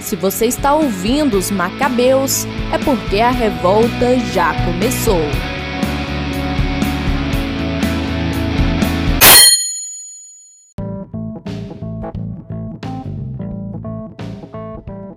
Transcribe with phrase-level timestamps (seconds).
[0.00, 5.20] Se você está ouvindo os Macabeus, é porque a revolta já começou.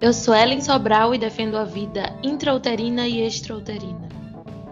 [0.01, 4.09] Eu sou Ellen Sobral e defendo a vida intrauterina e extrauterina.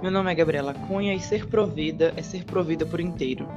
[0.01, 3.47] Meu nome é Gabriela Cunha e ser provida é ser provida por inteiro.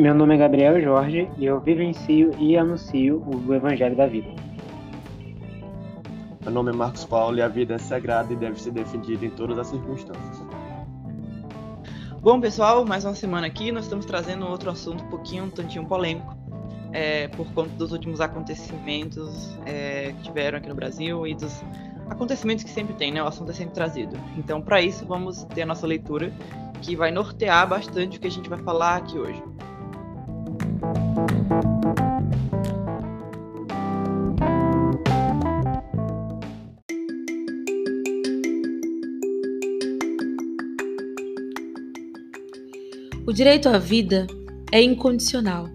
[0.00, 4.30] Meu nome é Gabriel Jorge e eu vivencio e anuncio o Evangelho da Vida.
[6.40, 9.28] Meu nome é Marcos Paulo e a vida é sagrada e deve ser defendida em
[9.28, 10.42] todas as circunstâncias.
[12.22, 13.70] Bom, pessoal, mais uma semana aqui.
[13.70, 16.34] Nós estamos trazendo outro assunto um pouquinho, um tantinho polêmico,
[16.94, 21.62] é, por conta dos últimos acontecimentos é, que tiveram aqui no Brasil e dos
[22.08, 23.22] acontecimentos que sempre tem, né?
[23.22, 24.16] O assunto é sempre trazido.
[24.38, 26.32] Então, para isso, vamos ter a nossa leitura
[26.80, 29.42] que vai nortear bastante o que a gente vai falar aqui hoje.
[43.30, 44.26] O direito à vida
[44.72, 45.68] é incondicional.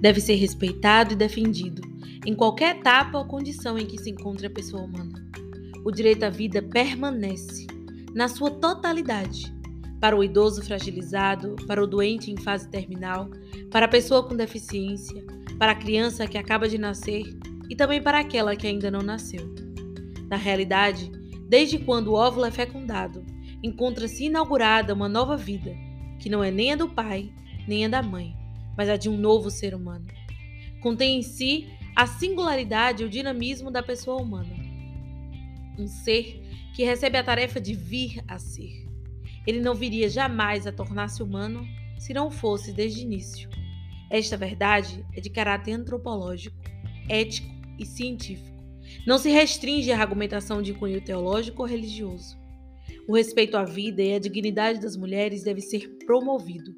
[0.00, 1.82] Deve ser respeitado e defendido
[2.24, 5.22] em qualquer etapa ou condição em que se encontre a pessoa humana.
[5.84, 7.66] O direito à vida permanece
[8.14, 9.54] na sua totalidade
[10.00, 13.28] para o idoso fragilizado, para o doente em fase terminal,
[13.70, 15.22] para a pessoa com deficiência,
[15.58, 17.24] para a criança que acaba de nascer
[17.68, 19.54] e também para aquela que ainda não nasceu.
[20.30, 21.12] Na realidade,
[21.46, 23.22] desde quando o óvulo é fecundado,
[23.62, 25.84] encontra-se inaugurada uma nova vida,
[26.18, 27.32] que não é nem a do pai,
[27.66, 28.34] nem a da mãe,
[28.76, 30.06] mas a de um novo ser humano.
[30.80, 34.54] Contém em si a singularidade e o dinamismo da pessoa humana.
[35.78, 36.42] Um ser
[36.74, 38.86] que recebe a tarefa de vir a ser
[39.46, 41.66] ele não viria jamais a tornar-se humano
[41.98, 43.48] se não fosse desde o início.
[44.10, 46.56] Esta verdade é de caráter antropológico,
[47.08, 48.56] ético e científico.
[49.06, 52.36] Não se restringe à argumentação de cunho teológico ou religioso.
[53.08, 56.74] O respeito à vida e à dignidade das mulheres deve ser promovido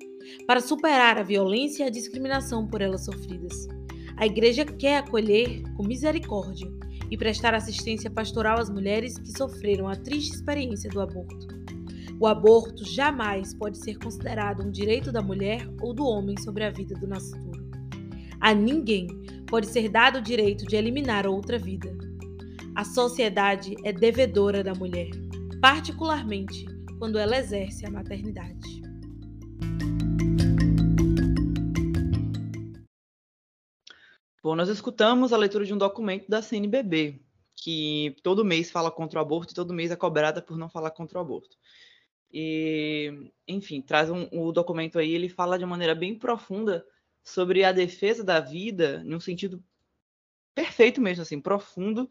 [0.46, 3.66] para superar a violência e a discriminação por elas sofridas.
[4.16, 6.70] A Igreja quer acolher com misericórdia
[7.10, 11.46] e prestar assistência pastoral às mulheres que sofreram a triste experiência do aborto.
[12.20, 16.70] O aborto jamais pode ser considerado um direito da mulher ou do homem sobre a
[16.70, 17.70] vida do nascituro.
[18.40, 19.06] A ninguém
[19.46, 21.96] pode ser dado o direito de eliminar outra vida.
[22.74, 25.10] A sociedade é devedora da mulher,
[25.60, 26.66] particularmente
[26.98, 28.82] quando ela exerce a maternidade.
[34.42, 37.20] Bom, nós escutamos a leitura de um documento da CNBB,
[37.56, 40.92] que todo mês fala contra o aborto e todo mês é cobrada por não falar
[40.92, 41.56] contra o aborto.
[42.32, 46.86] E, enfim, traz um, o documento aí, ele fala de maneira bem profunda
[47.22, 49.62] sobre a defesa da vida, num sentido
[50.54, 52.08] perfeito mesmo, assim, profundo,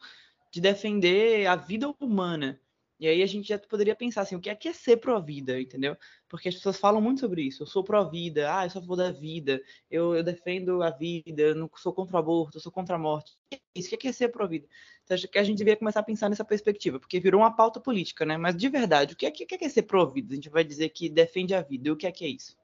[0.51, 2.59] de defender a vida humana.
[2.99, 5.59] E aí a gente já poderia pensar assim, o que é que é ser pró-vida,
[5.59, 5.95] entendeu?
[6.27, 7.63] Porque as pessoas falam muito sobre isso.
[7.63, 11.41] Eu sou pró-vida, ah, eu sou a favor da vida, eu, eu, defendo a vida,
[11.41, 13.37] eu não sou contra o aborto, eu sou contra a morte.
[13.75, 14.67] Isso, o que é, que é ser pró-vida?
[15.03, 17.79] Então acho que a gente deveria começar a pensar nessa perspectiva, porque virou uma pauta
[17.79, 18.37] política, né?
[18.37, 20.33] Mas de verdade, o que é, que é, que é ser pró-vida?
[20.33, 22.55] A gente vai dizer que defende a vida, e o que é que é isso?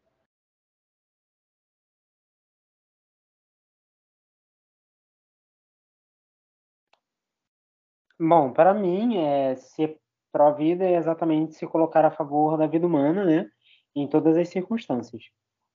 [8.20, 10.00] Bom, para mim, é, ser
[10.34, 13.50] pró-vida é exatamente se colocar a favor da vida humana, né?
[13.96, 15.24] Em todas as circunstâncias.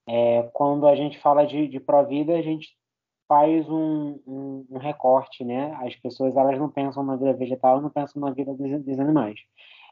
[0.07, 2.77] É, quando a gente fala de, de pró-vida, a gente
[3.29, 5.73] faz um, um, um, recorte, né?
[5.81, 9.39] As pessoas elas não pensam na vida vegetal, não pensam na vida dos, dos animais.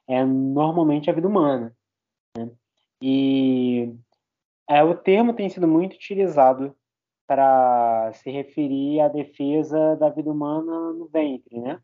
[0.09, 1.77] É normalmente a vida humana.
[2.37, 2.51] Né?
[3.01, 3.95] E
[4.69, 6.75] é, o termo tem sido muito utilizado
[7.27, 11.81] para se referir à defesa da vida humana no ventre, né?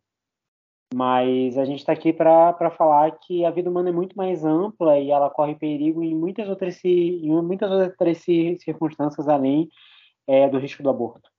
[0.94, 4.98] Mas a gente está aqui para falar que a vida humana é muito mais ampla
[4.98, 9.70] e ela corre perigo em muitas outras, em muitas outras circunstâncias além
[10.26, 11.30] é, do risco do aborto.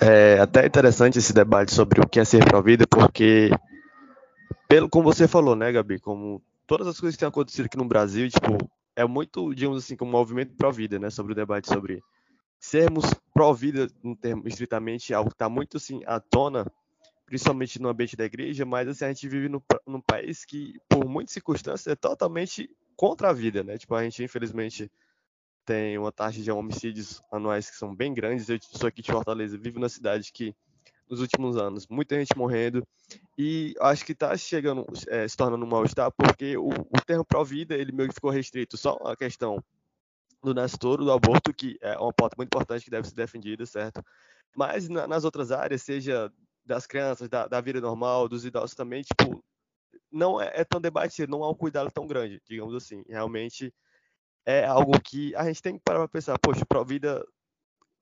[0.00, 3.50] É até interessante esse debate sobre o que é ser pró-vida, porque,
[4.68, 7.84] pelo como você falou, né, Gabi, como todas as coisas que têm acontecido aqui no
[7.84, 8.58] Brasil, tipo,
[8.96, 12.02] é muito, digamos assim, como um movimento pró-vida, né, sobre o debate sobre
[12.58, 16.64] sermos pró-vida, no termo estritamente, algo que está muito, assim, à tona
[17.26, 21.08] principalmente no ambiente da igreja, mas assim, a gente vive no, num país que, por
[21.08, 23.78] muitas circunstâncias, é totalmente contra a vida, né?
[23.78, 24.90] Tipo, a gente, infelizmente,
[25.64, 28.48] tem uma taxa de homicídios anuais que são bem grandes.
[28.48, 30.54] Eu sou aqui de Fortaleza, vivo na cidade que,
[31.08, 32.82] nos últimos anos, muita gente morrendo,
[33.36, 37.74] e acho que está chegando, é, se tornando um mal-estar, porque o, o termo pró-vida,
[37.74, 39.62] ele meio que ficou restrito só à questão
[40.42, 44.04] do nascituro, do aborto, que é uma pauta muito importante que deve ser defendida, certo?
[44.56, 46.32] Mas na, nas outras áreas, seja
[46.64, 49.44] das crianças, da, da, vida normal, dos idosos também, tipo,
[50.10, 53.02] não é, é tão debatido, não há um cuidado tão grande, digamos assim.
[53.08, 53.74] Realmente
[54.46, 57.24] é algo que a gente tem que parar para pensar, poxa, a vida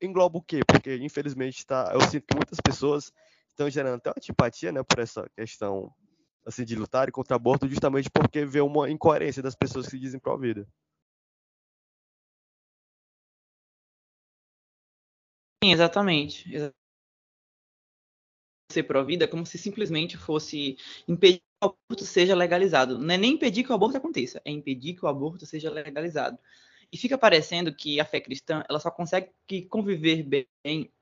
[0.00, 0.60] engloba o quê?
[0.66, 3.12] Porque, infelizmente, tá, eu sinto que muitas pessoas
[3.48, 5.92] estão gerando até uma antipatia né, por essa questão
[6.46, 10.18] assim, de lutar contra o aborto, justamente porque vê uma incoerência das pessoas que dizem
[10.18, 10.66] pró-vida.
[15.62, 16.48] Sim, exatamente.
[18.70, 20.78] Ser pró-vida é como se simplesmente fosse
[21.08, 22.98] impedir que o aborto seja legalizado.
[22.98, 26.38] Não é nem impedir que o aborto aconteça, é impedir que o aborto seja legalizado.
[26.92, 29.30] E fica parecendo que a fé cristã ela só consegue
[29.68, 30.46] conviver bem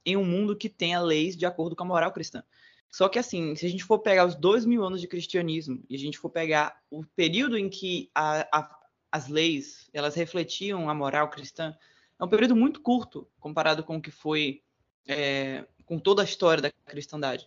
[0.04, 2.42] em um mundo que tenha leis de acordo com a moral cristã.
[2.90, 5.94] Só que assim, se a gente for pegar os dois mil anos de cristianismo e
[5.94, 8.78] a gente for pegar o período em que a, a,
[9.12, 11.76] as leis elas refletiam a moral cristã,
[12.18, 14.62] é um período muito curto comparado com o que foi
[15.06, 17.46] é, com toda a história da cristandade.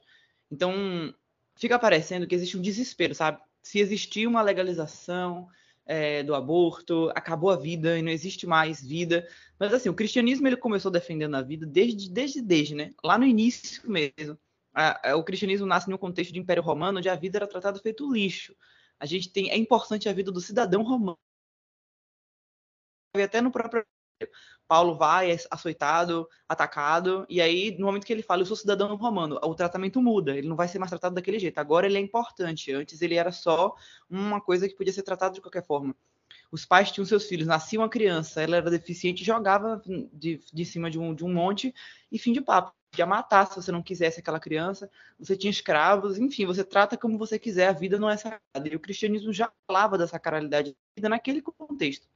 [0.51, 1.13] Então
[1.55, 3.39] fica parecendo que existe um desespero, sabe?
[3.63, 5.47] Se existir uma legalização,
[5.85, 9.27] é, do aborto, acabou a vida e não existe mais vida.
[9.59, 12.91] Mas assim, o cristianismo ele começou defendendo a vida desde, desde, desde, né?
[13.03, 14.37] Lá no início mesmo.
[14.73, 17.47] A, a, o cristianismo nasce em um contexto de Império Romano, onde a vida era
[17.47, 18.55] tratada feito lixo.
[18.99, 21.17] A gente tem, é importante a vida do cidadão romano.
[23.15, 23.85] E até no próprio
[24.67, 28.95] Paulo vai, é açoitado, atacado, e aí, no momento que ele fala, eu sou cidadão
[28.95, 31.57] romano, o tratamento muda, ele não vai ser mais tratado daquele jeito.
[31.57, 33.75] Agora ele é importante, antes ele era só
[34.09, 35.93] uma coisa que podia ser tratada de qualquer forma.
[36.51, 39.81] Os pais tinham seus filhos, nascia uma criança, ela era deficiente, jogava
[40.13, 41.73] de, de cima de um, de um monte
[42.11, 42.73] e fim de papo.
[42.91, 47.17] Podia matar se você não quisesse aquela criança, você tinha escravos, enfim, você trata como
[47.17, 48.41] você quiser, a vida não é sagrada.
[48.69, 52.07] E o cristianismo já falava da sacralidade da vida naquele contexto.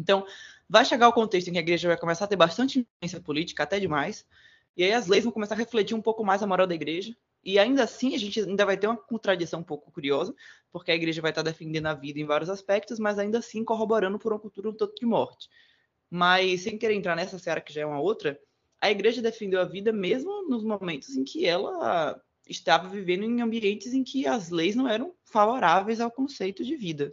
[0.00, 0.26] Então,
[0.68, 3.62] vai chegar o contexto em que a igreja vai começar a ter bastante influência política,
[3.62, 4.26] até demais,
[4.76, 7.14] e aí as leis vão começar a refletir um pouco mais a moral da igreja,
[7.44, 10.34] e ainda assim a gente ainda vai ter uma contradição um pouco curiosa,
[10.72, 14.18] porque a igreja vai estar defendendo a vida em vários aspectos, mas ainda assim corroborando
[14.18, 15.48] por uma cultura um tanto de morte.
[16.10, 18.38] Mas sem querer entrar nessa seara que já é uma outra,
[18.80, 23.92] a igreja defendeu a vida mesmo nos momentos em que ela estava vivendo em ambientes
[23.92, 27.12] em que as leis não eram favoráveis ao conceito de vida.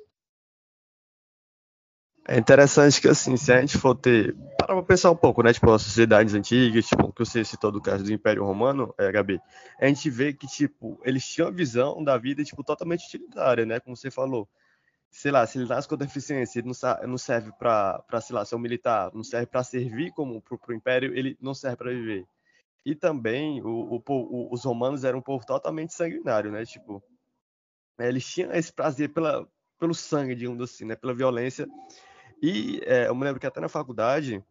[2.29, 4.35] É interessante que, assim, se a gente for ter.
[4.57, 5.53] Para pensar um pouco, né?
[5.53, 9.39] Tipo, as sociedades antigas, tipo, que você citou do caso do Império Romano, é, Gabi,
[9.79, 13.79] a gente vê que, tipo, eles tinham a visão da vida, tipo, totalmente utilitária, né?
[13.79, 14.45] Como você falou.
[15.09, 18.59] Sei lá, se ele nasce com deficiência, ele não, serve para, sei lá, ser um
[18.59, 22.25] militar, não serve para servir como pro, pro Império, ele não serve para viver.
[22.85, 26.65] E também, o, o, o, os romanos eram um povo totalmente sanguinário, né?
[26.65, 27.01] Tipo,
[27.97, 29.47] eles tinham esse prazer pela,
[29.79, 30.95] pelo sangue, digamos assim, né?
[30.97, 31.65] Pela violência
[32.41, 34.43] e é, eu me lembro que até na faculdade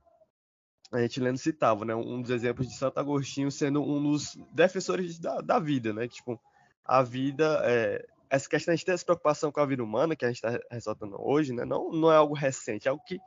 [0.93, 5.19] a gente lendo citava, né, um dos exemplos de Santo Agostinho sendo um dos defensores
[5.19, 6.41] da, da vida, né, tipo,
[6.85, 10.29] a vida, é, essa questão de ter essa preocupação com a vida humana que a
[10.29, 13.19] gente está ressaltando hoje, né, não, não é algo recente, é algo que,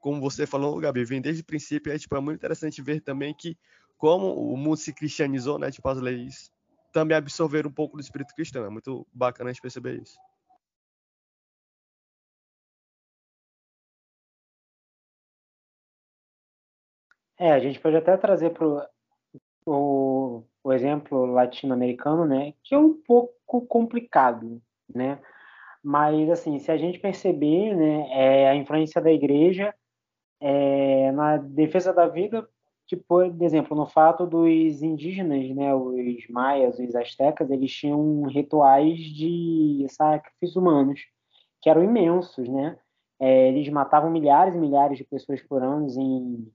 [0.00, 3.34] como você falou, Gabi, vem desde o princípio, é, tipo, é muito interessante ver também
[3.34, 3.56] que
[3.98, 6.50] como o mundo se cristianizou, né, tipo, as leis
[6.92, 10.16] também absorveram um pouco do espírito cristão, é muito bacana a gente perceber isso.
[17.42, 18.88] É, a gente pode até trazer para
[19.66, 24.62] o, o exemplo latino-americano, né, que é um pouco complicado,
[24.94, 25.18] né?
[25.82, 29.74] Mas, assim, se a gente perceber né, é, a influência da igreja
[30.40, 32.48] é, na defesa da vida,
[32.86, 39.00] tipo, por exemplo, no fato dos indígenas, né, os maias, os astecas, eles tinham rituais
[39.00, 41.00] de sacrifícios humanos,
[41.60, 42.78] que eram imensos, né?
[43.18, 46.52] É, eles matavam milhares e milhares de pessoas por ano em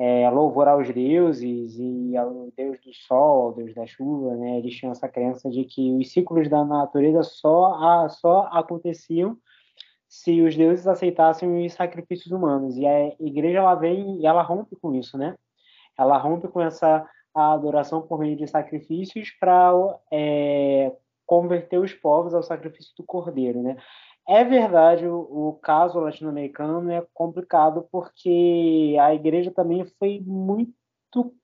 [0.00, 4.56] é, louvor aos deuses e ao deus do sol, ao deus da chuva, né?
[4.56, 9.36] Eles tinham essa crença de que os ciclos da natureza só, a, só aconteciam
[10.08, 12.78] se os deuses aceitassem os sacrifícios humanos.
[12.78, 15.36] E a igreja ela vem e ela rompe com isso, né?
[15.98, 19.70] Ela rompe com essa adoração por meio de sacrifícios para
[20.10, 23.76] é, converter os povos ao sacrifício do cordeiro, né?
[24.28, 30.72] É verdade, o, o caso latino-americano é complicado porque a igreja também foi muito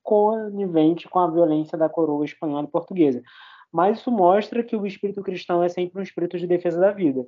[0.03, 3.23] conivente com a violência da coroa espanhola e portuguesa.
[3.73, 7.27] Mas isso mostra que o espírito cristão é sempre um espírito de defesa da vida.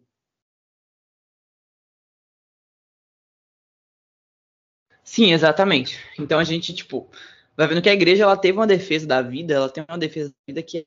[5.02, 5.98] Sim, exatamente.
[6.18, 7.10] Então a gente, tipo,
[7.56, 10.30] vai vendo que a igreja ela teve uma defesa da vida, ela tem uma defesa
[10.30, 10.86] da vida que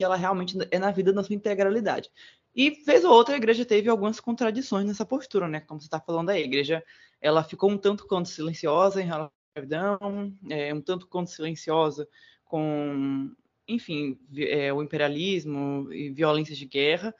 [0.00, 2.10] ela realmente é na vida na sua integralidade.
[2.56, 5.60] E vez ou outra a igreja teve algumas contradições nessa postura, né?
[5.60, 6.82] Como você está falando aí, a igreja
[7.20, 12.08] ela ficou um tanto quanto silenciosa em relação à escravidão, é, um tanto quanto silenciosa
[12.46, 13.30] com,
[13.68, 17.14] enfim, é, o imperialismo e violências de guerra.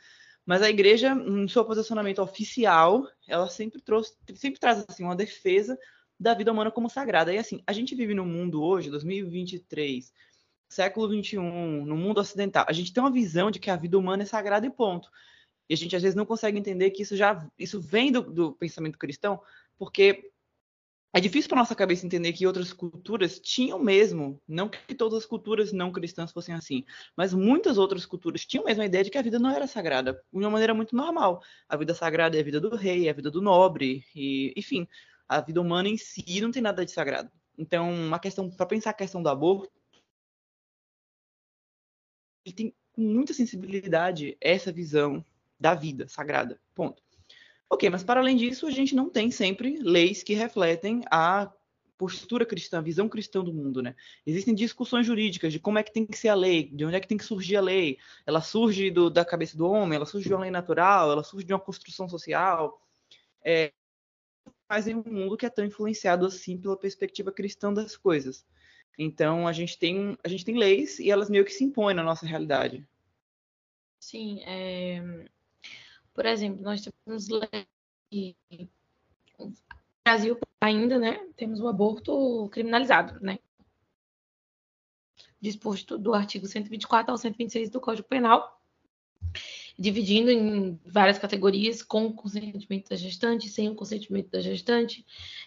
[0.46, 5.78] Mas a igreja, no seu posicionamento oficial, ela sempre trouxe, sempre traz assim uma defesa
[6.18, 7.34] da vida humana como sagrada.
[7.34, 10.10] E assim, a gente vive no mundo hoje, 2023,
[10.68, 14.22] século 21, no mundo ocidental, a gente tem uma visão de que a vida humana
[14.22, 15.10] é sagrada e ponto.
[15.68, 18.52] E a gente às vezes não consegue entender que isso já isso vem do, do
[18.52, 19.40] pensamento cristão,
[19.78, 20.30] porque
[21.16, 25.26] é difícil para nossa cabeça entender que outras culturas tinham mesmo, não que todas as
[25.26, 26.84] culturas não cristãs fossem assim,
[27.16, 30.12] mas muitas outras culturas tinham mesmo a ideia de que a vida não era sagrada,
[30.12, 31.42] de uma maneira muito normal.
[31.68, 34.86] A vida sagrada é a vida do rei, é a vida do nobre, e enfim,
[35.26, 37.30] a vida humana em si não tem nada de sagrado.
[37.56, 39.72] Então, uma questão para pensar a questão do aborto,
[42.46, 45.24] ele tem com muita sensibilidade essa visão
[45.58, 46.60] da vida sagrada.
[46.74, 47.02] Ponto.
[47.68, 51.52] Ok, mas para além disso, a gente não tem sempre leis que refletem a
[51.98, 53.96] postura cristã, a visão cristã do mundo, né?
[54.24, 57.00] Existem discussões jurídicas de como é que tem que ser a lei, de onde é
[57.00, 57.98] que tem que surgir a lei.
[58.24, 61.44] Ela surge do, da cabeça do homem, ela surge de uma lei natural, ela surge
[61.44, 62.80] de uma construção social.
[63.44, 63.72] É,
[64.68, 68.46] mas em um mundo que é tão influenciado assim pela perspectiva cristã das coisas.
[68.98, 72.02] Então a gente tem a gente tem leis e elas meio que se impõem na
[72.02, 72.86] nossa realidade.
[74.00, 75.28] Sim, é...
[76.14, 78.36] por exemplo, nós temos leis
[79.38, 79.52] no
[80.04, 81.28] Brasil ainda, né?
[81.36, 83.38] Temos o aborto criminalizado, né?
[85.40, 88.55] Disposto do artigo 124 ao 126 do Código Penal
[89.78, 95.04] dividindo em várias categorias, com o consentimento da gestante, sem o consentimento da gestante,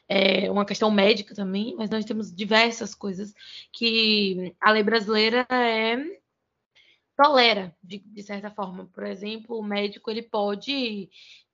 [0.07, 3.33] é uma questão médica também, mas nós temos diversas coisas
[3.71, 5.97] que a lei brasileira é,
[7.17, 8.85] tolera, de, de certa forma.
[8.93, 11.09] Por exemplo, o médico ele pode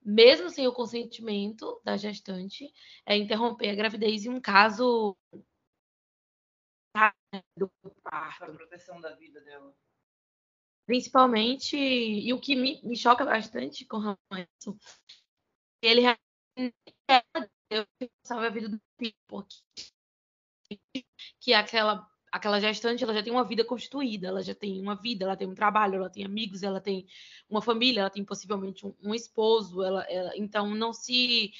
[0.05, 2.71] mesmo sem o consentimento da gestante,
[3.07, 5.17] é interromper a gravidez em um caso
[7.57, 7.71] do
[8.03, 8.39] parto.
[8.39, 9.73] Para proteção da vida dela
[10.85, 14.77] principalmente, e o que me, me choca bastante com o Hamilton,
[15.81, 16.01] ele
[18.23, 19.55] salva a vida do filho, porque
[21.39, 25.23] que aquela aquela gestante ela já tem uma vida constituída, ela já tem uma vida,
[25.23, 27.07] ela tem um trabalho, ela tem amigos, ela tem
[27.49, 31.53] uma família, ela tem possivelmente um, um esposo, ela, ela, então não se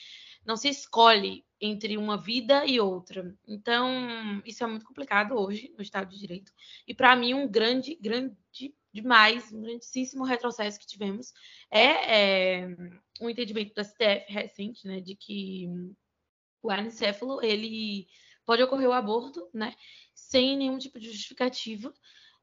[0.45, 3.35] não se escolhe entre uma vida e outra.
[3.47, 6.51] Então, isso é muito complicado hoje no Estado de Direito.
[6.87, 8.35] E para mim, um grande, grande
[8.93, 11.33] demais, um grandíssimo retrocesso que tivemos
[11.69, 12.77] é, é
[13.19, 15.67] um entendimento da STF recente, né, de que
[16.61, 18.07] o anencefalo, ele
[18.45, 19.75] pode ocorrer o aborto, né,
[20.13, 21.93] sem nenhum tipo de justificativa.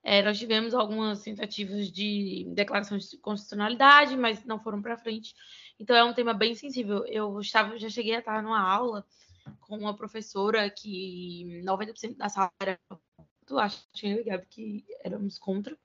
[0.05, 5.35] É, nós tivemos algumas tentativas de declaração de constitucionalidade, mas não foram para frente.
[5.83, 7.05] Então é um tema bem sensível.
[7.07, 9.05] Eu estava, já cheguei a estar numa aula
[9.63, 12.79] com uma professora que 90% da sala era
[13.45, 15.77] que tinha ligado que éramos contra.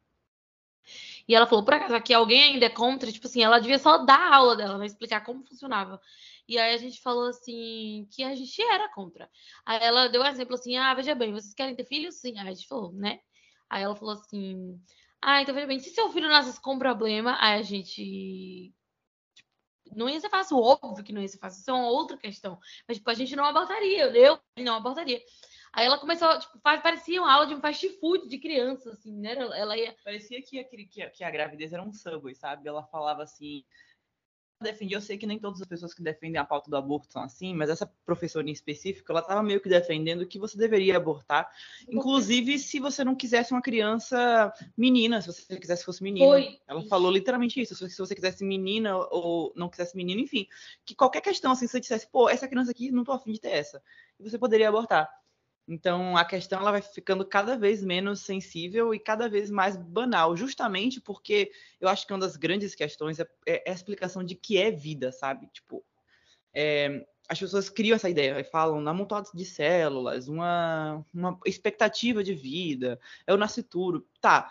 [1.27, 3.11] E ela falou, por acaso, aqui alguém ainda é contra?
[3.11, 4.85] Tipo assim, ela devia só dar a aula dela, né?
[4.85, 5.99] Explicar como funcionava.
[6.47, 9.27] E aí a gente falou assim, que a gente era contra.
[9.65, 12.15] Aí ela deu um exemplo assim, ah, veja bem, vocês querem ter filhos?
[12.15, 12.37] Sim.
[12.37, 13.19] Aí a gente falou, né?
[13.67, 14.79] Aí ela falou assim,
[15.23, 18.71] ah, então veja bem, se seu filho nasce com problema, aí a gente
[19.95, 22.59] não ia ser fácil, óbvio que não ia ser fácil, isso é uma outra questão.
[22.87, 25.21] Mas, tipo, a gente não abortaria, eu não abortaria.
[25.73, 29.33] Aí ela começou, tipo, parecia uma aula de um fast food de criança, assim, né?
[29.33, 29.95] Ela ia...
[30.03, 32.67] Parecia que, que, que a gravidez era um subway, sabe?
[32.67, 33.63] Ela falava assim,
[34.63, 37.21] defendi, eu sei que nem todas as pessoas que defendem a pauta do aborto são
[37.21, 41.51] assim, mas essa professora em específico, ela estava meio que defendendo que você deveria abortar,
[41.87, 46.25] inclusive se você não quisesse uma criança menina, se você quisesse que fosse menina.
[46.25, 46.59] Foi.
[46.67, 50.47] Ela falou literalmente isso, se você quisesse menina ou não quisesse menino, enfim,
[50.85, 53.39] que qualquer questão assim, se você dissesse, pô, essa criança aqui não tô afim de
[53.39, 53.81] ter essa,
[54.19, 55.09] e você poderia abortar.
[55.67, 60.35] Então a questão ela vai ficando cada vez menos sensível e cada vez mais banal,
[60.37, 64.57] justamente porque eu acho que uma das grandes questões é, é a explicação de que
[64.57, 65.47] é vida, sabe?
[65.47, 65.83] Tipo,
[66.53, 72.23] é, as pessoas criam essa ideia e falam na amontoado de células, uma, uma expectativa
[72.23, 74.07] de vida, é o nascituro.
[74.21, 74.49] Tá,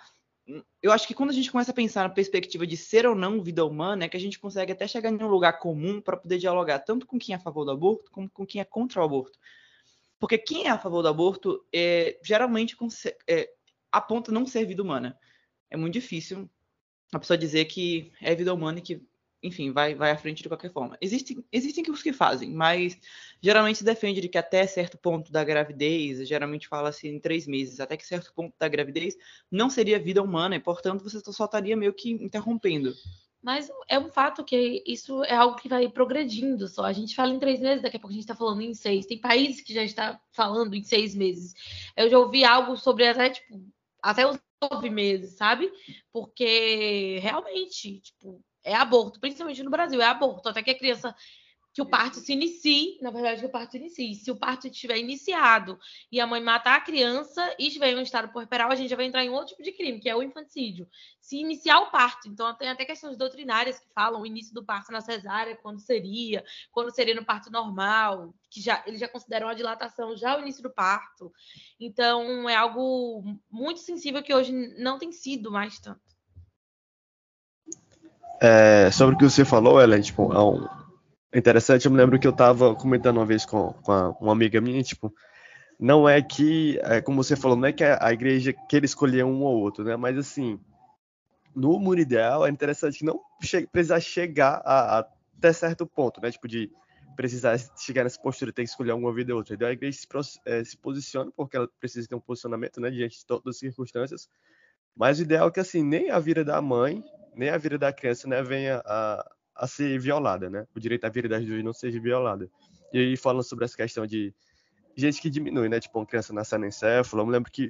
[0.82, 3.42] eu acho que quando a gente começa a pensar na perspectiva de ser ou não
[3.42, 6.38] vida humana, é que a gente consegue até chegar em um lugar comum para poder
[6.38, 9.04] dialogar tanto com quem é a favor do aborto como com quem é contra o
[9.04, 9.38] aborto.
[10.18, 12.76] Porque quem é a favor do aborto é, geralmente
[13.28, 13.50] é,
[13.92, 15.18] aponta não ser vida humana.
[15.70, 16.48] É muito difícil
[17.12, 19.02] a pessoa dizer que é vida humana e que,
[19.42, 20.96] enfim, vai, vai à frente de qualquer forma.
[21.00, 22.98] Existem, existem os que fazem, mas
[23.40, 27.78] geralmente se defende de que até certo ponto da gravidez, geralmente fala-se em três meses,
[27.78, 29.16] até que certo ponto da gravidez
[29.50, 32.94] não seria vida humana e, portanto, você só estaria meio que interrompendo.
[33.46, 36.82] Mas é um fato que isso é algo que vai progredindo só.
[36.82, 39.06] A gente fala em três meses, daqui a pouco a gente está falando em seis.
[39.06, 41.54] Tem países que já está falando em seis meses.
[41.96, 43.64] Eu já ouvi algo sobre até, tipo,
[44.02, 45.70] até os nove meses, sabe?
[46.12, 50.48] Porque realmente, tipo, é aborto, principalmente no Brasil, é aborto.
[50.48, 51.14] Até que a criança
[51.76, 54.14] que o parto se inicie, na verdade, que o parto se inicie.
[54.14, 55.78] Se o parto estiver iniciado
[56.10, 58.96] e a mãe matar a criança e estiver em um estado puerperal, a gente já
[58.96, 60.88] vai entrar em outro tipo de crime, que é o infanticídio.
[61.20, 64.90] Se iniciar o parto, então tem até questões doutrinárias que falam o início do parto
[64.90, 66.42] na cesárea, quando seria,
[66.72, 70.62] quando seria no parto normal, que já eles já consideram a dilatação já o início
[70.62, 71.30] do parto.
[71.78, 76.00] Então é algo muito sensível que hoje não tem sido mais tanto.
[78.40, 80.75] É, sobre o que você falou, Ellen, tipo, é um
[81.34, 84.82] interessante, eu me lembro que eu estava comentando uma vez com, com uma amiga minha,
[84.82, 85.12] tipo,
[85.78, 89.24] não é que, é, como você falou, não é que a, a igreja queira escolher
[89.24, 89.96] um ou outro, né?
[89.96, 90.58] Mas assim,
[91.54, 96.20] no mundo ideal é interessante que não che precisar chegar a, a, até certo ponto,
[96.20, 96.30] né?
[96.30, 96.70] Tipo de
[97.14, 99.54] precisar chegar nessa postura, ter que escolher uma vida ou outra.
[99.54, 102.90] Então a igreja se, é, se posiciona porque ela precisa ter um posicionamento, né?
[102.90, 104.28] Diante de todas as circunstâncias.
[104.94, 107.04] Mas o ideal é que assim nem a vida da mãe
[107.36, 110.66] nem a vida da criança, né, venha a, a ser violada, né?
[110.74, 112.48] O direito à vida das duas não seja violada.
[112.92, 114.34] E aí falando sobre essa questão de
[114.96, 115.80] gente que diminui, né?
[115.80, 117.68] Tipo, uma criança nascendo encéfalo, eu me lembro que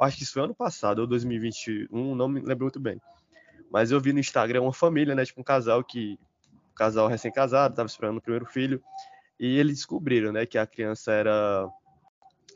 [0.00, 3.00] acho que isso foi ano passado ou 2021, não me lembro muito bem.
[3.70, 6.18] Mas eu vi no Instagram uma família, né, tipo um casal que
[6.70, 8.82] um casal recém-casado, estava esperando o primeiro filho,
[9.38, 11.68] e eles descobriram, né, que a criança era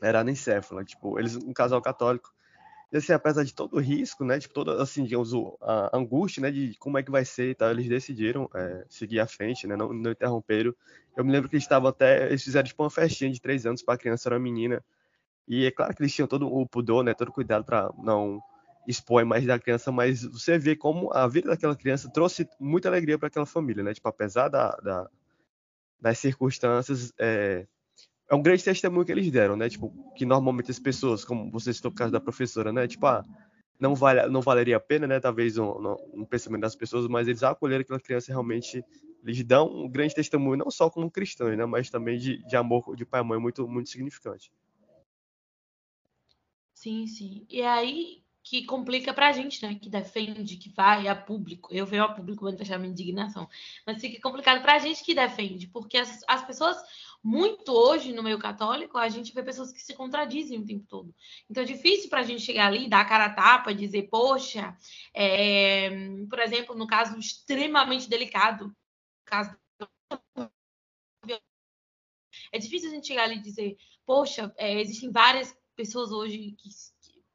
[0.01, 2.33] era anencéfala, tipo, eles um casal católico
[2.97, 5.31] assim, apesar de todo o risco, né, de toda, assim, digamos,
[5.61, 9.19] a angústia, né, de como é que vai ser e tal, eles decidiram é, seguir
[9.19, 10.73] à frente, né, não, não interromperam.
[11.15, 13.83] Eu me lembro que eles estavam até, eles fizeram tipo uma festinha de três anos
[13.83, 14.83] para a criança, era uma menina.
[15.47, 18.41] E é claro que eles tinham todo o pudor, né, todo o cuidado para não
[18.87, 23.19] expor imagem da criança, mas você vê como a vida daquela criança trouxe muita alegria
[23.19, 25.09] para aquela família, né, tipo, apesar da, da
[26.01, 27.67] das circunstâncias, é,
[28.29, 29.67] é um grande testemunho que eles deram, né?
[29.67, 32.87] Tipo, que normalmente as pessoas, como você citou o caso da professora, né?
[32.87, 33.25] Tipo, ah,
[33.79, 35.19] não, vale, não valeria a pena, né?
[35.19, 38.83] Talvez um, um, pensamento das pessoas, mas eles acolheram aquela criança realmente,
[39.23, 41.65] eles dão um grande testemunho, não só como cristãos, né?
[41.65, 44.51] Mas também de, de amor de pai e mãe muito, muito significante.
[46.73, 47.45] Sim, sim.
[47.49, 49.75] E aí que complica pra gente, né?
[49.75, 51.73] Que defende, que vai a público.
[51.73, 53.47] Eu venho a público manifestar minha indignação.
[53.85, 56.77] Mas fica complicado pra gente que defende, porque as, as pessoas
[57.23, 61.13] muito hoje no meio católico, a gente vê pessoas que se contradizem o tempo todo.
[61.49, 64.75] Então é difícil para a gente chegar ali, dar a cara a tapa, dizer, poxa,
[65.13, 65.89] é...
[66.29, 68.75] por exemplo, no caso extremamente delicado,
[69.25, 69.57] caso
[72.51, 76.55] é difícil a gente chegar ali e dizer, poxa, é, existem várias pessoas hoje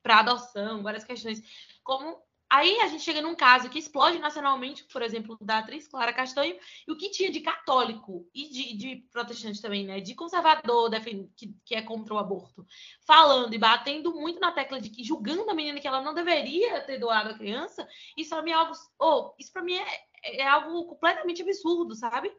[0.03, 1.41] para adoção, várias questões.
[1.83, 2.23] Como
[2.55, 6.57] Aí a gente chega num caso que explode nacionalmente, por exemplo, da atriz Clara Castanho,
[6.87, 9.99] e o que tinha de católico e de, de protestante também, né?
[9.99, 10.89] De conservador
[11.35, 12.65] que, que, é contra o aborto,
[13.05, 16.81] falando e batendo muito na tecla de que julgando a menina que ela não deveria
[16.83, 18.73] ter doado a criança, isso para mim é algo.
[19.01, 22.33] Oh, isso para mim é, é algo completamente absurdo, sabe?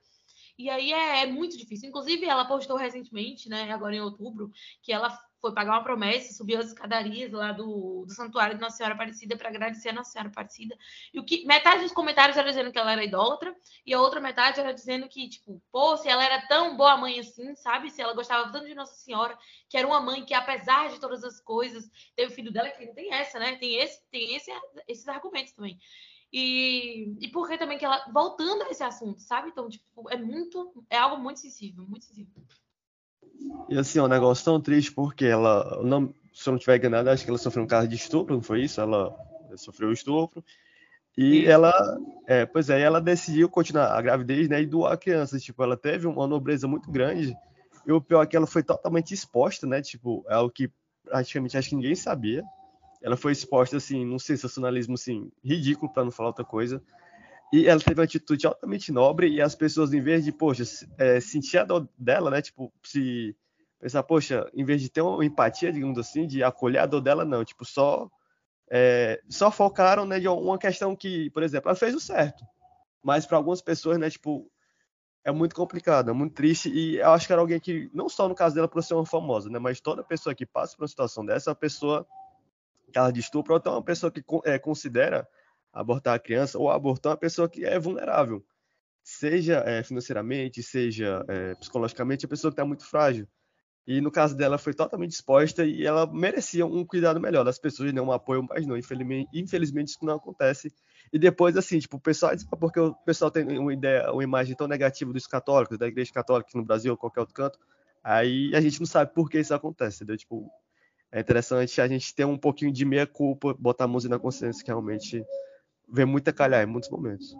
[0.57, 1.89] E aí é, é, muito difícil.
[1.89, 4.49] Inclusive, ela postou recentemente, né, agora em outubro,
[4.81, 5.09] que ela
[5.45, 9.37] foi pagar uma promessa, subiu as escadarias lá do, do santuário de Nossa Senhora Aparecida
[9.37, 10.75] para agradecer a Nossa Senhora Aparecida.
[11.13, 13.55] E o que metade dos comentários era dizendo que ela era idólatra,
[13.85, 17.19] e a outra metade era dizendo que, tipo, pô, se ela era tão boa mãe
[17.19, 17.91] assim, sabe?
[17.91, 19.37] Se ela gostava tanto de Nossa Senhora,
[19.69, 22.87] que era uma mãe que, apesar de todas as coisas, teve o filho dela, que
[22.87, 23.55] tem essa, né?
[23.57, 24.51] Tem, esse, tem esse,
[24.87, 25.77] esses argumentos também.
[26.33, 29.49] E, e porque também que ela, voltando a esse assunto, sabe?
[29.49, 32.43] Então, tipo, é muito, é algo muito sensível, muito sensível.
[33.69, 37.09] E assim, é um negócio tão triste porque ela, não, se eu não tiver enganado,
[37.09, 38.79] acho que ela sofreu um caso de estupro, não foi isso?
[38.79, 39.15] Ela
[39.57, 40.43] sofreu estupro.
[41.17, 41.71] E ela,
[42.27, 45.39] é, pois é, ela decidiu continuar a gravidez, né, e doar a criança.
[45.39, 47.35] Tipo, ela teve uma nobreza muito grande.
[47.87, 49.81] E o pior é que ela foi totalmente exposta, né?
[49.81, 50.69] Tipo, é o que
[51.05, 52.43] praticamente acho que ninguém sabia.
[53.01, 56.81] Ela foi exposta, assim, num sensacionalismo, assim, ridículo, para não falar outra coisa.
[57.53, 60.63] E ela teve uma atitude altamente nobre e as pessoas, em vez de, poxa,
[60.97, 62.41] é, sentir a dor dela, né?
[62.41, 63.35] Tipo, se
[63.79, 67.23] pensar, poxa, em vez de ter uma empatia, digamos assim, de acolher a dor dela,
[67.23, 67.45] não.
[67.45, 68.09] Tipo, só,
[68.69, 72.43] é, só focaram, né, de uma questão que, por exemplo, ela fez o certo.
[73.03, 74.49] Mas para algumas pessoas, né, tipo,
[75.23, 76.69] é muito complicado, é muito triste.
[76.69, 79.05] E eu acho que era alguém que, não só no caso dela por ser uma
[79.05, 79.59] famosa, né?
[79.59, 82.07] Mas toda pessoa que passa por uma situação dessa, é uma pessoa
[82.91, 85.27] que ela de estupro, ou então é uma pessoa que é, considera
[85.75, 88.43] abortar a criança ou abortar uma pessoa que é vulnerável,
[89.03, 93.27] seja é, financeiramente, seja é, psicologicamente, a pessoa que está muito frágil.
[93.85, 97.93] E no caso dela foi totalmente exposta e ela merecia um cuidado melhor das pessoas,
[97.93, 100.73] não um apoio, mas não, infelizmente, infelizmente isso não acontece.
[101.13, 104.55] E depois, assim, tipo, o pessoal diz, porque o pessoal tem uma ideia, uma imagem
[104.55, 107.59] tão negativa dos católicos, da igreja católica no Brasil ou qualquer outro canto,
[108.03, 110.17] aí a gente não sabe por que isso acontece, entendeu?
[110.17, 110.49] Tipo,
[111.11, 114.63] é interessante a gente ter um pouquinho de meia culpa, botar a música na consciência,
[114.63, 115.23] que realmente
[115.87, 117.35] vê muita calhar em muitos momentos.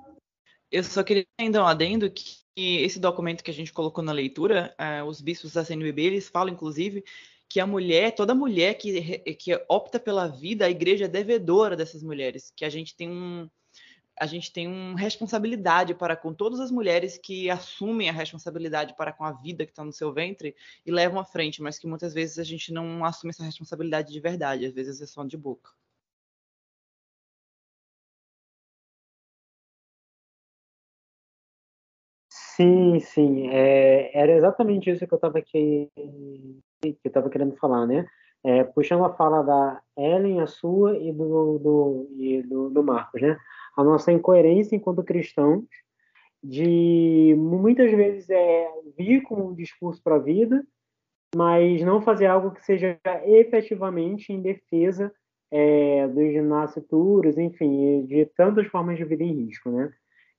[0.71, 4.75] Eu só queria ainda um adendo que esse documento que a gente colocou na leitura,
[4.79, 7.03] uh, os bispos da CNBB, eles falam, inclusive,
[7.49, 12.01] que a mulher, toda mulher que, que opta pela vida, a igreja é devedora dessas
[12.01, 13.49] mulheres, que a gente tem um
[14.17, 19.11] a gente tem uma responsabilidade para com todas as mulheres que assumem a responsabilidade para
[19.11, 20.55] com a vida que está no seu ventre
[20.85, 24.19] e levam à frente, mas que muitas vezes a gente não assume essa responsabilidade de
[24.21, 25.71] verdade, às vezes é só de boca.
[32.55, 33.49] Sim, sim.
[33.49, 35.89] É, era exatamente isso que eu estava que,
[37.29, 38.07] querendo falar, né?
[38.43, 43.21] É, puxando a fala da Ellen, a sua e do, do, e do, do Marcos,
[43.21, 43.37] né?
[43.75, 45.65] A nossa incoerência enquanto cristãos
[46.41, 50.65] de muitas vezes é vir com um discurso para a vida,
[51.35, 55.11] mas não fazer algo que seja efetivamente em defesa
[55.51, 59.91] é, dos nascituros, enfim, de tantas formas de vida em risco, né?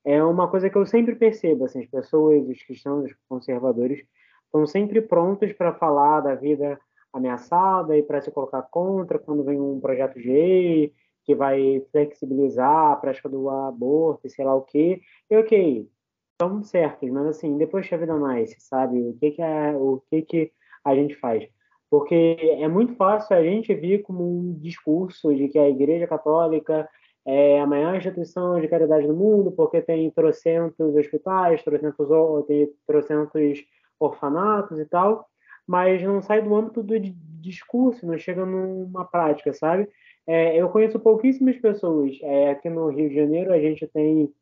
[0.07, 4.07] É uma coisa que eu sempre percebo, assim, as pessoas, os cristãos, os conservadores,
[4.45, 6.79] estão sempre prontos para falar da vida
[7.12, 12.92] ameaçada e para se colocar contra quando vem um projeto de lei que vai flexibilizar
[12.92, 15.01] a prática do aborto e sei lá o quê.
[15.29, 15.88] E ok,
[16.31, 19.01] estão certos, mas assim, depois que a vida nasce, sabe?
[19.01, 20.53] O que que, é, o que que
[20.85, 21.49] a gente faz?
[21.90, 26.88] Porque é muito fácil a gente vir como um discurso de que a Igreja Católica
[27.27, 32.07] é a maior instituição de caridade do mundo, porque tem trocentos hospitais, trocentos,
[32.47, 33.65] tem trocentos
[33.99, 35.27] orfanatos e tal,
[35.67, 36.95] mas não sai do âmbito do
[37.41, 39.89] discurso, não chega numa prática, sabe?
[40.27, 42.17] É, eu conheço pouquíssimas pessoas.
[42.23, 44.33] É, aqui no Rio de Janeiro, a gente tem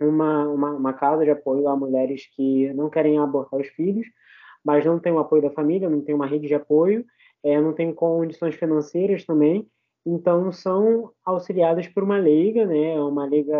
[0.00, 4.06] uma, uma, uma, casa de apoio a mulheres que não querem abortar os filhos,
[4.64, 7.04] mas não tem o apoio da família, não tem uma rede de apoio,
[7.42, 9.66] é, não tem condições financeiras também.
[10.04, 12.98] Então, são auxiliadas por uma leiga, né?
[13.00, 13.58] Uma leiga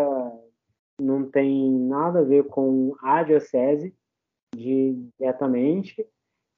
[0.99, 3.93] não tem nada a ver com a diocese
[4.55, 6.05] diretamente,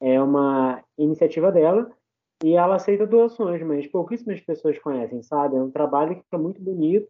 [0.02, 1.90] é uma iniciativa dela
[2.44, 5.56] e ela aceita doações, mas pouquíssimas pessoas conhecem, sabe?
[5.56, 7.08] É um trabalho que é muito bonito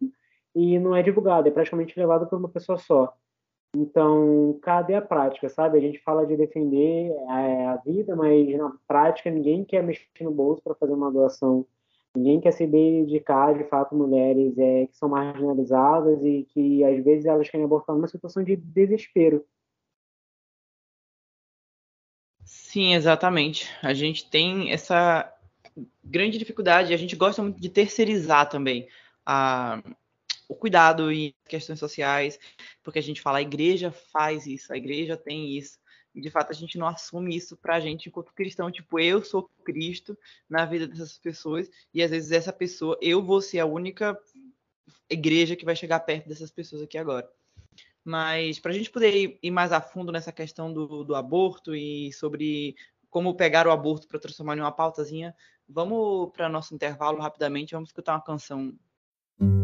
[0.54, 3.12] e não é divulgado, é praticamente levado por uma pessoa só.
[3.76, 5.78] Então, cadê a prática, sabe?
[5.78, 10.30] A gente fala de defender a, a vida, mas na prática ninguém quer mexer no
[10.30, 11.66] bolso para fazer uma doação
[12.16, 17.24] Ninguém quer se dedicar, de fato, mulheres é, que são marginalizadas e que, às vezes,
[17.24, 19.44] elas querem abortar numa situação de desespero.
[22.44, 23.68] Sim, exatamente.
[23.82, 25.32] A gente tem essa
[26.04, 28.88] grande dificuldade, a gente gosta muito de terceirizar também
[29.26, 29.82] a,
[30.48, 32.38] o cuidado e questões sociais,
[32.82, 35.78] porque a gente fala a igreja faz isso, a igreja tem isso
[36.20, 40.16] de fato a gente não assume isso pra gente enquanto cristão, tipo, eu sou Cristo
[40.48, 44.18] na vida dessas pessoas e às vezes essa pessoa, eu vou ser a única
[45.10, 47.28] igreja que vai chegar perto dessas pessoas aqui agora.
[48.04, 52.12] Mas para a gente poder ir mais a fundo nessa questão do, do aborto e
[52.12, 52.76] sobre
[53.08, 55.34] como pegar o aborto para transformar em uma pautazinha,
[55.68, 58.74] vamos para nosso intervalo rapidamente, vamos escutar uma canção.
[59.40, 59.63] Eu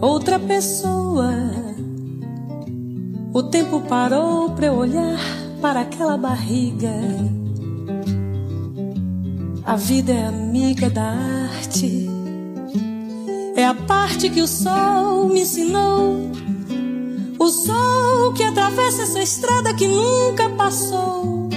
[0.00, 1.32] outra pessoa.
[3.32, 5.18] O tempo parou para eu olhar
[5.60, 6.92] para aquela barriga.
[9.64, 12.08] A vida é amiga da arte,
[13.56, 16.30] é a parte que o sol me ensinou.
[17.38, 21.48] O sol que atravessa essa estrada que nunca passou.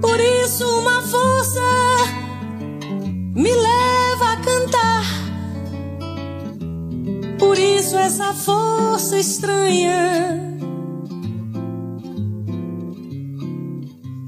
[0.00, 1.60] Por isso, uma força
[3.34, 3.75] me leva
[8.06, 10.60] essa força estranha.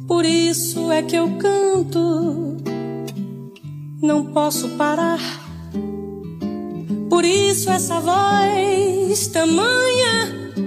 [0.08, 2.56] Por isso é que eu canto
[4.02, 5.20] não posso parar.
[7.08, 10.58] Por isso essa voz tamanha.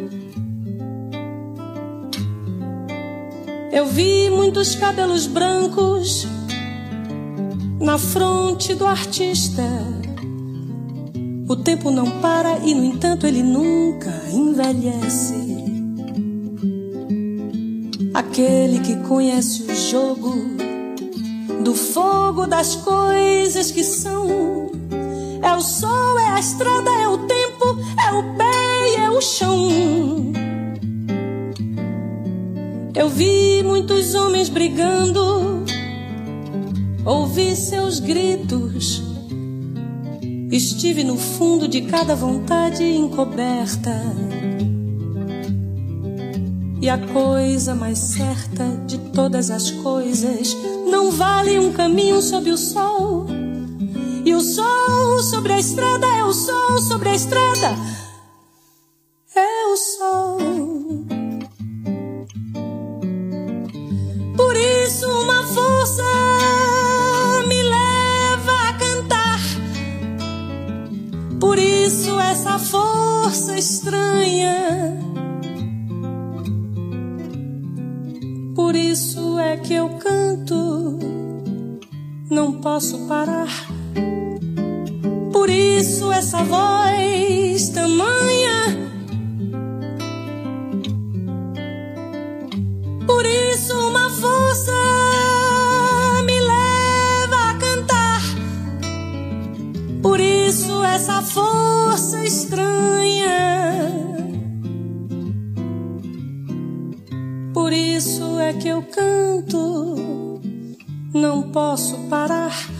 [3.73, 6.25] Eu vi muitos cabelos brancos
[7.77, 10.00] na fronte do artista.
[11.51, 15.35] O tempo não para e, no entanto, ele nunca envelhece.
[18.13, 20.33] Aquele que conhece o jogo
[21.61, 24.71] do fogo das coisas que são.
[25.41, 27.65] É o sol, é a estrada, é o tempo,
[27.99, 30.31] é o pé e é o chão.
[32.95, 35.65] Eu vi muitos homens brigando,
[37.03, 39.10] ouvi seus gritos.
[40.51, 44.03] Estive no fundo de cada vontade encoberta.
[46.81, 50.57] E a coisa mais certa de todas as coisas
[50.89, 53.27] não vale um caminho sob o sol.
[54.25, 58.00] E o sol sobre a estrada é o sol sobre a estrada.
[82.81, 83.67] Posso parar.
[85.31, 88.89] Por isso essa voz tamanha.
[93.05, 94.71] Por isso uma força
[96.25, 98.21] me leva a cantar.
[100.01, 103.91] Por isso essa força estranha.
[107.53, 110.41] Por isso é que eu canto,
[111.13, 112.70] não posso parar.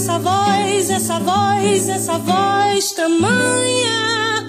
[0.00, 4.46] Essa voz, essa voz, essa voz tamanha.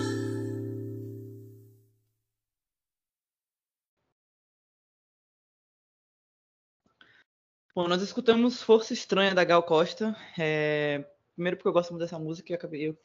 [7.75, 10.15] Bom, nós escutamos Força Estranha da Gal Costa.
[10.39, 11.05] É...
[11.35, 12.97] Primeiro porque eu gosto muito dessa música, eu acabei eu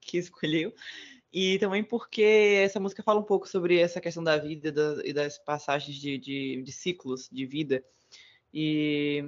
[0.00, 0.72] que escolheu.
[1.32, 4.72] E também porque essa música fala um pouco sobre essa questão da vida
[5.04, 7.84] e das passagens de, de, de, ciclos de vida.
[8.54, 9.24] E,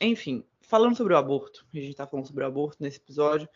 [0.00, 3.48] enfim, falando sobre o aborto, a gente está falando sobre o aborto nesse episódio,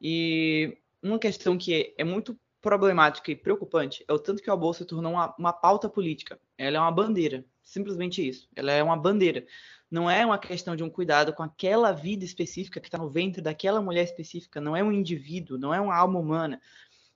[0.00, 4.78] e uma questão que é, muito problemática e preocupante é o tanto que o aborto
[4.78, 6.38] se tornou uma, uma pauta política.
[6.56, 8.48] Ela é uma bandeira, simplesmente isso.
[8.56, 9.46] Ela é uma bandeira.
[9.90, 13.42] Não é uma questão de um cuidado com aquela vida específica que está no ventre
[13.42, 16.60] daquela mulher específica, não é um indivíduo, não é uma alma humana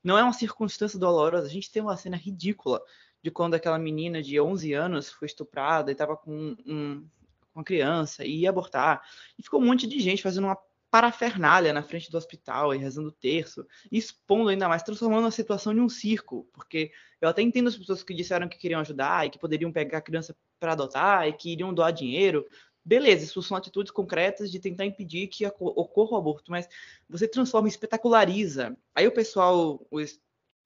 [0.03, 1.47] não é uma circunstância dolorosa.
[1.47, 2.81] A gente tem uma cena ridícula
[3.23, 7.07] de quando aquela menina de 11 anos foi estuprada e estava com um,
[7.55, 9.03] uma criança e ia abortar.
[9.39, 10.59] E ficou um monte de gente fazendo uma
[10.91, 15.73] parafernália na frente do hospital e rezando o terço, expondo ainda mais, transformando a situação
[15.73, 19.31] em um circo, porque eu até entendo as pessoas que disseram que queriam ajudar e
[19.31, 22.47] que poderiam pegar a criança para adotar e que iriam doar dinheiro,
[22.85, 26.67] beleza, isso são atitudes concretas de tentar impedir que ocorra o aborto, mas
[27.09, 28.75] você transforma, espetaculariza.
[28.95, 30.19] Aí o pessoal, os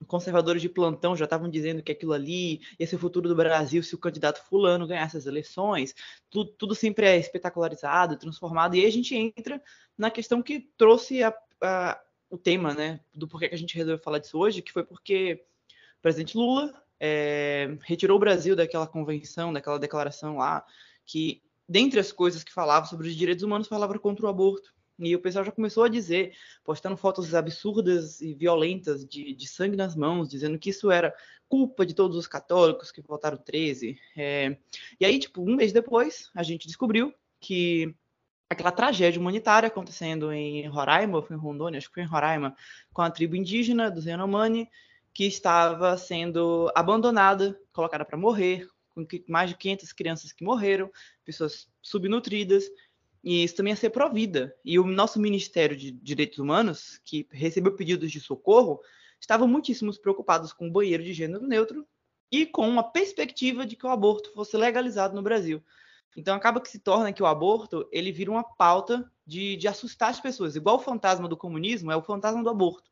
[0.03, 3.81] conservadores de plantão já estavam dizendo que aquilo ali ia ser o futuro do Brasil
[3.83, 5.93] se o candidato fulano ganhasse as eleições.
[6.29, 8.75] Tudo, tudo sempre é espetacularizado, transformado.
[8.75, 9.61] E aí a gente entra
[9.97, 14.03] na questão que trouxe a, a, o tema, né, do porquê que a gente resolveu
[14.03, 15.45] falar disso hoje, que foi porque
[15.97, 20.65] o presidente Lula é, retirou o Brasil daquela convenção, daquela declaração lá,
[21.05, 24.73] que dentre as coisas que falava sobre os direitos humanos, falava contra o aborto.
[24.99, 29.75] E o pessoal já começou a dizer, postando fotos absurdas e violentas de, de sangue
[29.75, 31.13] nas mãos, dizendo que isso era
[31.49, 33.97] culpa de todos os católicos que votaram 13.
[34.15, 34.57] É...
[34.99, 37.93] E aí, tipo, um mês depois, a gente descobriu que
[38.49, 42.55] aquela tragédia humanitária acontecendo em Roraima, foi em Rondônia, acho que foi em Roraima,
[42.93, 44.69] com a tribo indígena dos Yanomami,
[45.13, 50.89] que estava sendo abandonada, colocada para morrer, com mais de 500 crianças que morreram,
[51.25, 52.65] pessoas subnutridas,
[53.23, 54.55] e isso também ia ser provida.
[54.65, 58.81] E o nosso Ministério de Direitos Humanos, que recebeu pedidos de socorro,
[59.19, 61.87] estavam muitíssimo preocupados com o banheiro de gênero neutro
[62.29, 65.63] e com uma perspectiva de que o aborto fosse legalizado no Brasil.
[66.17, 70.09] Então acaba que se torna que o aborto ele vira uma pauta de, de assustar
[70.09, 70.55] as pessoas.
[70.55, 72.91] Igual o fantasma do comunismo é o fantasma do aborto.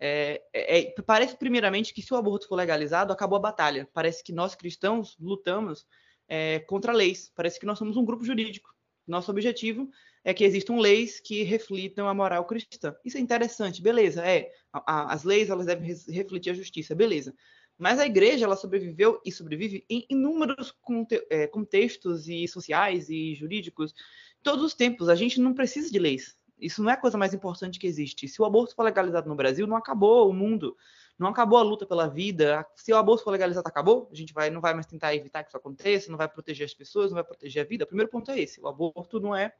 [0.00, 3.88] É, é, é, parece primeiramente que se o aborto for legalizado, acabou a batalha.
[3.92, 5.86] Parece que nós cristãos lutamos
[6.28, 7.32] é, contra leis.
[7.34, 8.74] Parece que nós somos um grupo jurídico.
[9.08, 9.90] Nosso objetivo
[10.22, 12.94] é que existam leis que reflitam a moral cristã.
[13.04, 14.24] Isso é interessante, beleza?
[14.24, 17.34] É, a, a, as leis elas devem refletir a justiça, beleza?
[17.78, 23.34] Mas a igreja ela sobreviveu e sobrevive em inúmeros conte é, contextos e sociais e
[23.34, 23.94] jurídicos
[24.42, 25.08] todos os tempos.
[25.08, 26.36] A gente não precisa de leis.
[26.60, 28.26] Isso não é a coisa mais importante que existe.
[28.28, 30.76] Se o aborto for legalizado no Brasil, não acabou o mundo.
[31.18, 32.64] Não acabou a luta pela vida.
[32.76, 34.08] Se o aborto for legalizado, acabou.
[34.12, 36.74] A gente vai, não vai mais tentar evitar que isso aconteça, não vai proteger as
[36.74, 37.84] pessoas, não vai proteger a vida.
[37.84, 39.52] O primeiro ponto é esse: o aborto não é.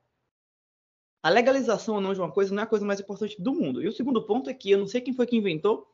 [1.20, 3.82] A legalização ou não de uma coisa não é a coisa mais importante do mundo.
[3.82, 5.88] E o segundo ponto é que eu não sei quem foi que inventou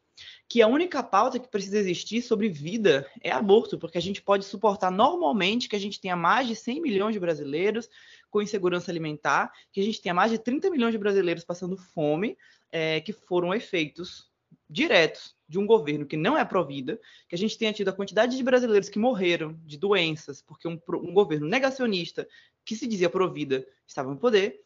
[0.48, 4.44] que a única pauta que precisa existir sobre vida é aborto, porque a gente pode
[4.44, 7.88] suportar normalmente que a gente tenha mais de 100 milhões de brasileiros
[8.30, 12.36] com insegurança alimentar, que a gente tenha mais de 30 milhões de brasileiros passando fome,
[12.70, 14.28] é, que foram efeitos
[14.68, 18.36] diretos de um governo que não é pró-vida, que a gente tenha tido a quantidade
[18.36, 22.26] de brasileiros que morreram de doenças, porque um, um governo negacionista
[22.64, 24.64] que se dizia pró-vida estava no poder,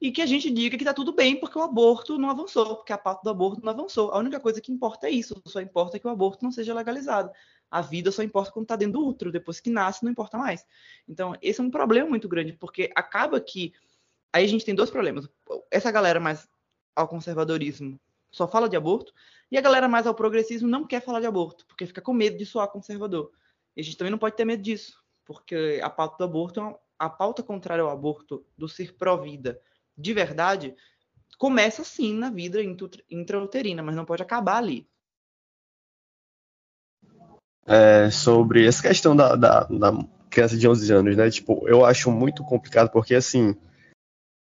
[0.00, 2.92] e que a gente diga que está tudo bem porque o aborto não avançou, porque
[2.92, 4.10] a pauta do aborto não avançou.
[4.10, 7.30] A única coisa que importa é isso, só importa que o aborto não seja legalizado.
[7.70, 10.66] A vida só importa quando está dentro do útero, depois que nasce não importa mais.
[11.08, 13.72] Então, esse é um problema muito grande, porque acaba que
[14.32, 15.28] aí a gente tem dois problemas.
[15.70, 16.48] Essa galera mais
[16.96, 19.14] ao conservadorismo só fala de aborto,
[19.50, 22.36] e a galera mais ao progressismo não quer falar de aborto, porque fica com medo
[22.36, 23.30] de soar conservador.
[23.76, 27.10] E a gente também não pode ter medo disso, porque a pauta do aborto, a
[27.10, 29.60] pauta contrária ao aborto, do ser pró-vida,
[29.96, 30.74] de verdade,
[31.38, 32.58] começa sim na vida
[33.10, 34.88] intrauterina, mas não pode acabar ali.
[37.66, 39.92] É, sobre essa questão da, da, da,
[40.30, 41.28] criança de 11 anos, né?
[41.30, 43.56] Tipo, eu acho muito complicado porque, assim,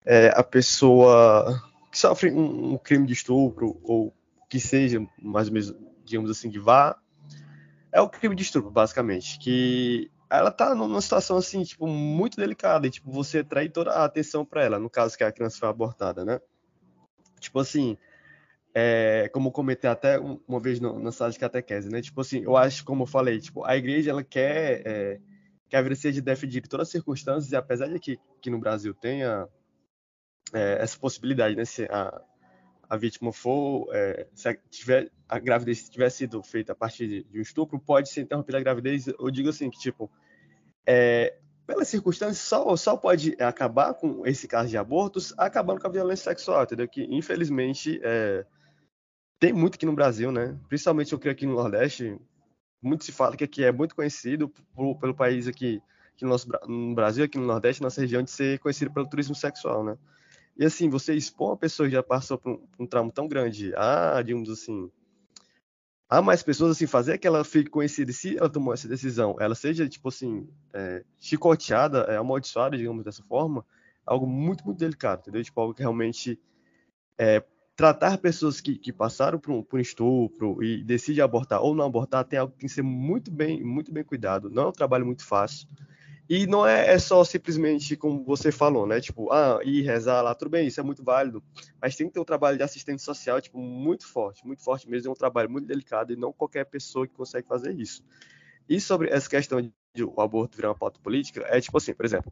[0.03, 1.61] é, a pessoa
[1.91, 4.13] que sofre um, um, crime de estupro ou
[4.51, 6.99] que seja, mais ou menos, digamos assim, que vá,
[7.89, 12.85] é o crime de estupro, basicamente, que ela tá numa situação assim, tipo, muito delicada,
[12.85, 15.69] e tipo, você atrai toda a atenção para ela, no caso que a criança foi
[15.69, 16.41] abortada, né?
[17.39, 17.97] Tipo assim,
[18.75, 22.01] é, como comentei até uma vez no, na sala de catequese, né?
[22.01, 25.19] Tipo assim, eu acho, como eu falei, tipo, a igreja ela quer é,
[25.69, 28.59] que a vida seja defendida em todas as circunstâncias, e apesar de que, que no
[28.59, 29.47] Brasil tenha
[30.53, 31.63] é, essa possibilidade, né?
[31.63, 32.21] Se a,
[32.91, 37.23] a vítima for, é, se a, tiver, a gravidez tiver sido feita a partir de,
[37.23, 39.07] de, um estupro, pode ser interrompida a gravidez.
[39.07, 40.11] Eu digo assim que, tipo,
[40.85, 45.89] é, pelas circunstâncias, só, só pode acabar com esse caso de abortos acabando com a
[45.89, 46.85] violência sexual, entendeu?
[46.85, 48.45] Que, infelizmente, é,
[49.39, 50.59] tem muito aqui no Brasil, né?
[50.67, 52.19] Principalmente, eu creio, aqui no Nordeste,
[52.83, 55.81] muito se fala que aqui é muito conhecido por, pelo país aqui,
[56.13, 59.33] aqui no, nosso, no Brasil, aqui no Nordeste, nossa região, de ser conhecido pelo turismo
[59.33, 59.97] sexual, né?
[60.57, 63.73] E assim, você expor uma pessoa que já passou por um, um trauma tão grande
[63.75, 64.89] a, digamos assim,
[66.09, 69.55] a mais pessoas, assim, fazer que ela fique conhecida, se ela tomou essa decisão, ela
[69.55, 73.65] seja, tipo assim, é, chicoteada, é, amaldiçoada, digamos dessa forma,
[74.05, 75.41] algo muito, muito delicado, entendeu?
[75.41, 76.37] Tipo, algo que realmente
[77.17, 77.41] é,
[77.77, 82.25] tratar pessoas que, que passaram por um, por estupro e decidem abortar ou não abortar
[82.25, 84.49] tem algo que tem que ser muito bem, muito bem cuidado.
[84.49, 85.67] Não é um trabalho muito fácil.
[86.33, 89.01] E não é, é, só simplesmente como você falou, né?
[89.01, 91.43] Tipo, ah, ir rezar lá, tudo bem, isso é muito válido.
[91.81, 95.09] Mas tem que ter um trabalho de assistente social, tipo, muito forte, muito forte mesmo.
[95.09, 98.01] É um trabalho muito delicado e não qualquer pessoa que consegue fazer isso.
[98.69, 102.05] E sobre essa questão de o aborto virar uma pauta política, é tipo assim, por
[102.05, 102.31] exemplo,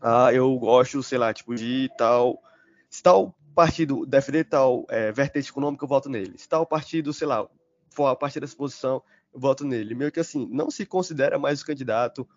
[0.00, 2.42] ah, eu gosto, sei lá, tipo, de tal.
[2.90, 6.36] Se tal partido defender tal é, vertente econômica, eu voto nele.
[6.36, 7.48] Se tal partido, sei lá,
[7.90, 9.00] for a partir dessa posição,
[9.32, 9.94] eu voto nele.
[9.94, 12.28] Meio que assim, não se considera mais o candidato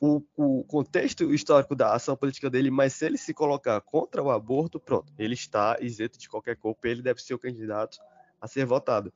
[0.00, 4.30] o, o, contexto histórico da ação política dele, mas se ele se colocar contra o
[4.30, 7.98] aborto, pronto, ele está isento de qualquer culpa, ele deve ser o candidato
[8.40, 9.12] a ser votado.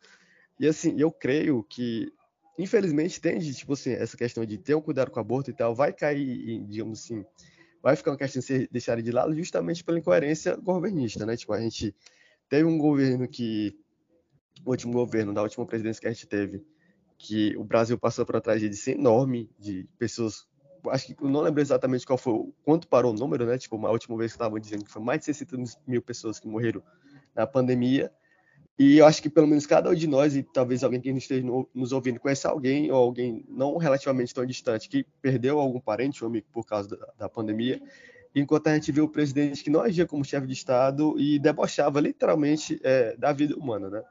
[0.58, 2.12] E assim, eu creio que,
[2.58, 5.74] infelizmente, tende, tipo assim, essa questão de ter um cuidado com o aborto e tal,
[5.74, 7.24] vai cair, digamos assim,
[7.82, 11.36] vai ficar uma questão de ser deixada de lado justamente pela incoerência governista, né?
[11.36, 11.94] Tipo, a gente
[12.48, 13.78] teve um governo que,
[14.64, 16.64] o último governo, da última presidência que a gente teve,
[17.18, 20.46] que o Brasil passou por uma tragédia enorme de pessoas
[20.86, 23.58] acho que eu não lembro exatamente qual foi, quanto parou o número, né?
[23.58, 26.48] Tipo, a última vez que estavam dizendo que foi mais de 600 mil pessoas que
[26.48, 26.82] morreram
[27.34, 28.12] na pandemia.
[28.78, 31.44] E eu acho que pelo menos cada um de nós, e talvez alguém que esteja
[31.74, 36.30] nos ouvindo, conhece alguém ou alguém não relativamente tão distante que perdeu algum parente ou
[36.30, 37.82] amigo por causa da, da pandemia.
[38.34, 42.00] Enquanto a gente viu o presidente que não agia como chefe de Estado e debochava
[42.00, 44.04] literalmente é, da vida humana, né?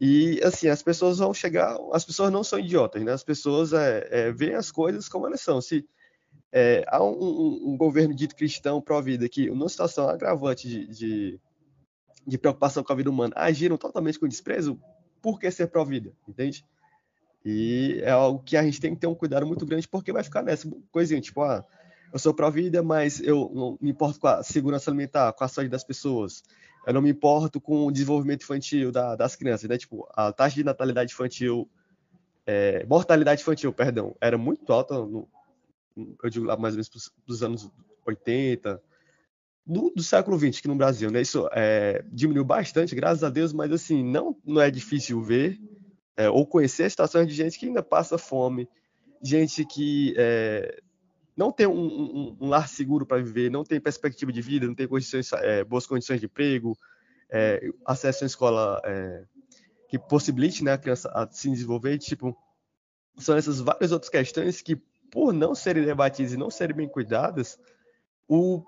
[0.00, 3.12] E assim, as pessoas vão chegar, as pessoas não são idiotas, né?
[3.12, 5.60] As pessoas é, é, veem as coisas como elas são.
[5.60, 5.84] Se
[6.52, 11.40] é, há um, um, um, governo dito cristão pró-vida que, numa situação agravante de, de,
[12.24, 14.80] de, preocupação com a vida humana, agiram totalmente com desprezo,
[15.20, 16.12] por que ser pró-vida?
[16.28, 16.64] Entende?
[17.44, 20.22] E é algo que a gente tem que ter um cuidado muito grande, porque vai
[20.22, 21.64] ficar nessa coisinha, tipo, ah,
[22.12, 25.70] eu sou pró-vida, mas eu não me importo com a segurança alimentar, com a saúde
[25.70, 26.42] das pessoas
[26.88, 29.76] eu não me importo com o desenvolvimento infantil da, das crianças, né?
[29.76, 31.68] Tipo, a taxa de natalidade infantil,
[32.46, 35.28] é, mortalidade infantil, perdão, era muito alta, no,
[36.24, 37.70] eu digo lá mais ou menos dos anos
[38.06, 38.82] 80,
[39.66, 41.20] do, do, século XX aqui no Brasil, né?
[41.20, 45.60] Isso é, diminuiu bastante, graças a Deus, mas assim, não, não é difícil ver
[46.16, 48.66] é, ou conhecer situações de gente que ainda passa fome,
[49.22, 50.80] gente que é,
[51.38, 54.74] não tem um, um, um, lar seguro para viver, não tem perspectiva de vida, não
[54.74, 56.76] tem condições, é, boas condições de emprego,
[57.30, 59.22] é, acesso à escola é,
[59.88, 62.36] que possibilite né, a criança a se desenvolver, tipo,
[63.18, 64.74] são essas várias outras questões que,
[65.12, 67.56] por não serem debatidas e não serem bem cuidadas,
[68.28, 68.64] o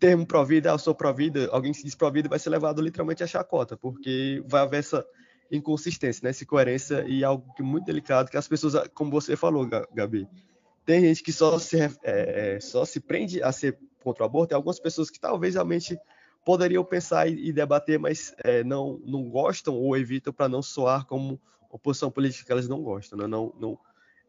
[0.00, 3.76] termo provida, eu sou provida, alguém se diz provida vai ser levado literalmente a chacota,
[3.76, 5.06] porque vai haver essa
[5.52, 9.68] inconsistência, né, essa incoerência e algo é muito delicado que as pessoas, como você falou,
[9.92, 10.26] Gabi,
[10.86, 14.52] tem gente que só se, é, é, só se prende a ser contra o aborto,
[14.52, 15.98] e algumas pessoas que talvez realmente
[16.44, 21.40] poderiam pensar e, debater, mas é, não, não gostam ou evitam para não soar como
[21.68, 23.26] oposição política que elas não gostam, né?
[23.26, 23.76] não, não,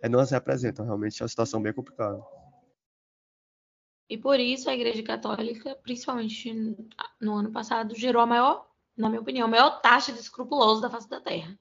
[0.02, 0.84] é, não as representam.
[0.84, 2.20] Realmente é uma situação bem complicada.
[4.10, 6.52] E por isso a Igreja Católica, principalmente
[7.22, 10.90] no ano passado, gerou a maior, na minha opinião, a maior taxa de escrupulosos da
[10.90, 11.56] face da Terra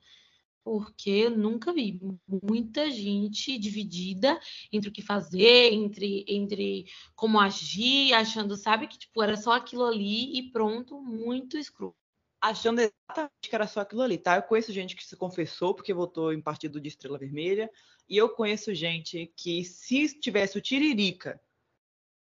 [0.67, 1.97] porque eu nunca vi
[2.27, 4.37] muita gente dividida
[4.73, 9.85] entre o que fazer, entre, entre como agir, achando, sabe, que tipo, era só aquilo
[9.85, 11.95] ali e pronto, muito escuro.
[12.41, 14.35] Achando exatamente que era só aquilo ali, tá?
[14.35, 17.71] Eu conheço gente que se confessou porque votou em partido de Estrela Vermelha,
[18.09, 21.41] e eu conheço gente que, se tivesse o Tiririca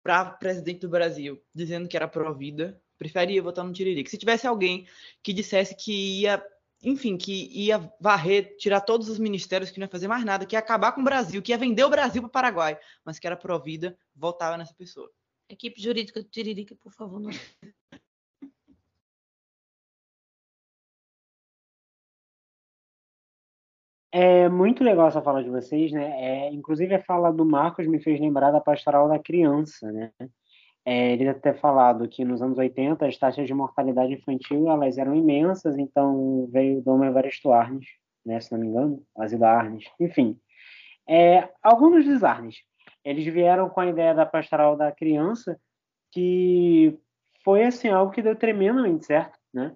[0.02, 4.10] para presidente do Brasil dizendo que era pró-vida, preferia votar no Tiririca.
[4.10, 4.88] Se tivesse alguém
[5.22, 6.42] que dissesse que ia
[6.84, 10.56] enfim, que ia varrer, tirar todos os ministérios, que não ia fazer mais nada, que
[10.56, 13.28] ia acabar com o Brasil, que ia vender o Brasil para o Paraguai, mas que
[13.28, 15.10] era provida, voltava nessa pessoa.
[15.50, 17.20] Equipe jurídica do Tiririca, por favor.
[17.20, 17.32] Não...
[24.12, 26.48] É muito legal essa fala de vocês, né?
[26.48, 30.12] É, inclusive a fala do Marcos me fez lembrar da pastoral da criança, né?
[30.86, 35.14] É, ele até falado que nos anos 80 as taxas de mortalidade infantil elas eram
[35.14, 37.86] imensas, então veio Dom Evaristo Arnes,
[38.26, 40.40] né, se não me engano, Asila Arnes, enfim.
[41.08, 42.58] É, alguns dos Arnes,
[43.04, 45.60] eles vieram com a ideia da pastoral da criança,
[46.12, 46.98] que
[47.44, 49.76] foi assim algo que deu tremendamente certo, né?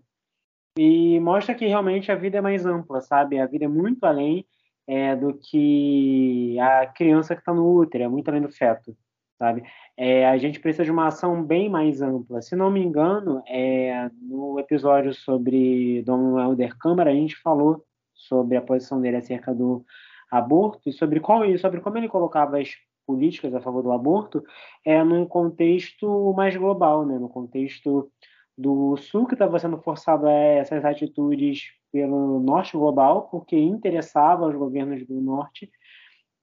[0.77, 3.39] E mostra que realmente a vida é mais ampla, sabe?
[3.39, 4.45] A vida é muito além
[4.87, 8.95] é, do que a criança que está no útero, é muito além do feto
[9.37, 9.63] sabe?
[9.97, 12.41] É, a gente precisa de uma ação bem mais ampla.
[12.41, 18.57] Se não me engano, é, no episódio sobre Dom Helder Câmara, a gente falou sobre
[18.57, 19.85] a posição dele acerca do
[20.31, 22.69] aborto e sobre, qual, sobre como ele colocava as
[23.05, 24.43] políticas a favor do aborto
[24.85, 27.19] é, num contexto mais global, né?
[27.19, 28.09] no contexto
[28.57, 34.55] do Sul, que estava sendo forçado a essas atitudes pelo Norte global, porque interessava aos
[34.55, 35.69] governos do Norte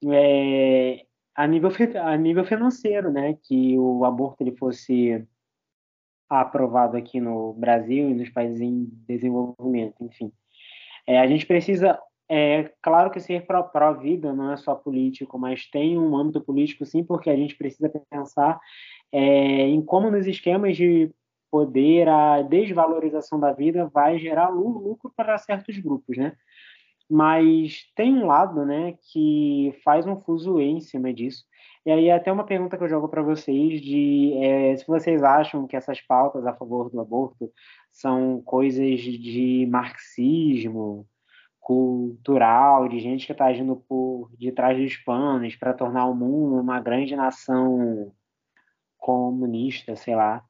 [0.09, 1.05] é,
[1.41, 1.71] a nível,
[2.03, 5.27] a nível financeiro, né, que o aborto ele fosse
[6.29, 10.31] aprovado aqui no Brasil e nos países em desenvolvimento, enfim.
[11.07, 15.97] É, a gente precisa, é claro que ser pró-vida não é só político, mas tem
[15.97, 18.59] um âmbito político sim, porque a gente precisa pensar
[19.11, 19.21] é,
[19.67, 21.11] em como nos esquemas de
[21.49, 26.33] poder a desvalorização da vida vai gerar lucro para certos grupos, né?
[27.11, 31.43] Mas tem um lado, né, que faz um fuzuê em cima disso.
[31.85, 35.67] E aí até uma pergunta que eu jogo para vocês de é, se vocês acham
[35.67, 37.51] que essas pautas a favor do aborto
[37.91, 41.05] são coisas de marxismo
[41.59, 46.79] cultural, de gente que está agindo por detrás dos panos para tornar o mundo uma
[46.79, 48.13] grande nação
[48.97, 50.45] comunista, sei lá.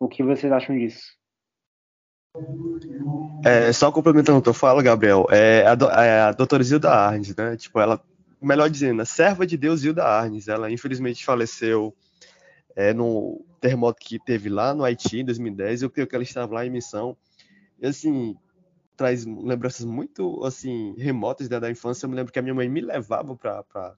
[0.00, 1.23] O que vocês acham disso?
[3.44, 6.90] É, só complementando o que eu falo, Gabriel, é a, do, é a doutora Zilda
[6.90, 7.56] Arnes, né?
[7.56, 8.02] Tipo, ela,
[8.40, 11.94] melhor dizendo, a serva de Deus Zilda Arnes, ela infelizmente faleceu
[12.74, 15.82] é, no terremoto que teve lá no Haiti em 2010.
[15.82, 17.16] Eu creio que ela estava lá em missão.
[17.78, 18.36] E assim,
[18.96, 22.06] traz lembranças muito assim remotas da, da infância.
[22.06, 23.94] Eu me lembro que a minha mãe me levava para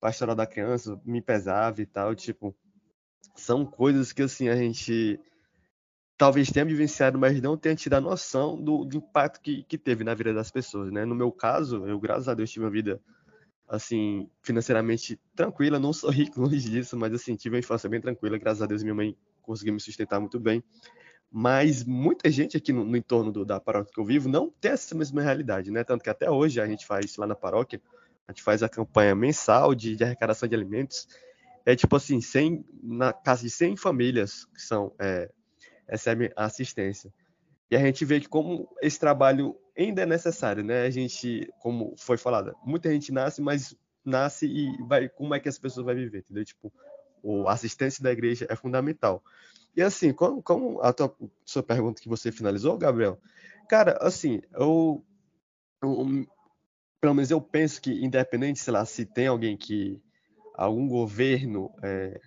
[0.00, 2.14] pastoral da criança, me pesava e tal.
[2.14, 2.54] Tipo,
[3.34, 5.20] são coisas que assim a gente
[6.20, 10.04] talvez tenha vivenciado, mas não tenha tido a noção do, do impacto que, que, teve
[10.04, 11.06] na vida das pessoas, né?
[11.06, 13.00] No meu caso, eu, graças a Deus, tive uma vida,
[13.66, 18.36] assim, financeiramente tranquila, não sou rico longe disso, mas, assim, tive uma infância bem tranquila,
[18.36, 20.62] graças a Deus, minha mãe conseguiu me sustentar muito bem.
[21.32, 24.72] Mas muita gente aqui no, no entorno do, da paróquia que eu vivo não tem
[24.72, 25.82] essa mesma realidade, né?
[25.84, 27.80] Tanto que até hoje a gente faz lá na paróquia,
[28.28, 31.08] a gente faz a campanha mensal de, de arrecadação de alimentos,
[31.64, 35.30] é tipo assim, 100, na casa de 100 famílias que são é,
[35.90, 37.12] recebe a assistência.
[37.70, 40.82] E a gente vê que como esse trabalho ainda é necessário, né?
[40.82, 45.48] A gente, como foi falado, muita gente nasce, mas nasce e vai, como é que
[45.48, 46.44] as pessoas vão viver, entendeu?
[46.44, 46.72] Tipo,
[47.46, 49.22] a assistência da igreja é fundamental.
[49.76, 51.14] E assim, como, como a tua,
[51.44, 53.18] sua pergunta que você finalizou, Gabriel,
[53.68, 55.04] cara, assim, eu,
[55.82, 56.26] eu,
[57.00, 60.02] pelo menos eu penso que independente, sei lá, se tem alguém que
[60.54, 62.20] algum governo é,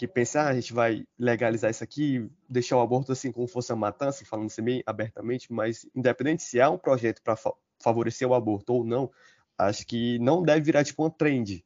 [0.00, 3.70] que pensa, ah, a gente vai legalizar isso aqui, deixar o aborto assim como fosse
[3.70, 8.26] uma matança, falando assim bem abertamente, mas independente se há um projeto para fa favorecer
[8.26, 9.10] o aborto ou não,
[9.58, 11.62] acho que não deve virar tipo uma trend,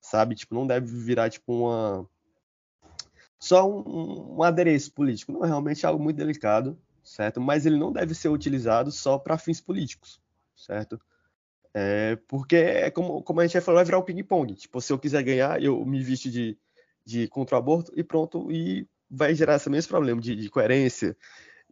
[0.00, 0.36] sabe?
[0.36, 2.08] Tipo, não deve virar tipo uma
[3.36, 5.32] só um, um adereço político.
[5.32, 7.40] Não é realmente algo muito delicado, certo?
[7.40, 10.22] Mas ele não deve ser utilizado só para fins políticos,
[10.54, 11.00] certo?
[11.74, 14.54] É, porque é como, como a gente já falou, vai virar um ping-pong.
[14.54, 16.56] Tipo, se eu quiser ganhar, eu me visto de,
[17.10, 21.16] de contra o aborto e pronto, e vai gerar esse mesmo problema de, de coerência,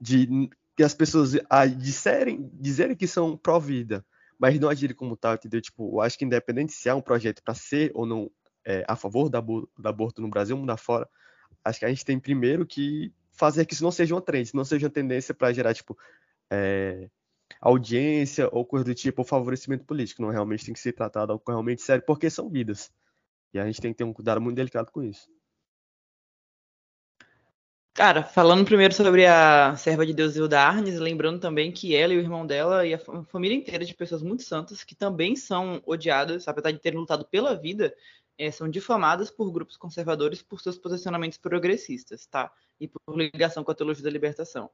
[0.00, 4.04] de que as pessoas a, disserem, dizerem que são pró-vida,
[4.38, 5.60] mas não agirem como tal, entendeu?
[5.60, 8.30] Tipo, eu acho que independente se há um projeto para ser ou não
[8.66, 11.08] é, a favor da, do aborto no Brasil ou mundo afora,
[11.64, 14.64] acho que a gente tem primeiro que fazer que isso não seja uma trend, não
[14.64, 15.96] seja uma tendência para gerar, tipo,
[16.50, 17.08] é,
[17.60, 20.22] audiência ou coisa do tipo, favorecimento político.
[20.22, 22.90] Não realmente tem que ser tratado algo realmente sério, porque são vidas.
[23.52, 25.28] E a gente tem que ter um cuidado muito delicado com isso.
[27.98, 32.16] Cara, falando primeiro sobre a serva de Deus Hilda Arnes, lembrando também que ela e
[32.16, 36.46] o irmão dela e a família inteira de pessoas muito santas que também são odiadas,
[36.46, 37.92] apesar de terem lutado pela vida,
[38.38, 42.52] é, são difamadas por grupos conservadores por seus posicionamentos progressistas, tá?
[42.78, 44.70] E por ligação com a teologia da libertação.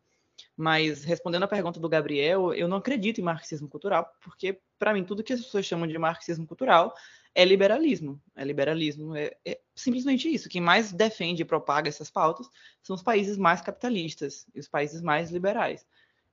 [0.55, 5.03] Mas respondendo à pergunta do Gabriel, eu não acredito em marxismo cultural, porque para mim
[5.03, 6.95] tudo que as pessoas chamam de marxismo cultural
[7.35, 8.21] é liberalismo.
[8.37, 10.49] É liberalismo, é, é, simplesmente isso.
[10.49, 12.49] Quem mais defende e propaga essas pautas
[12.83, 15.87] são os países mais capitalistas e os países mais liberais.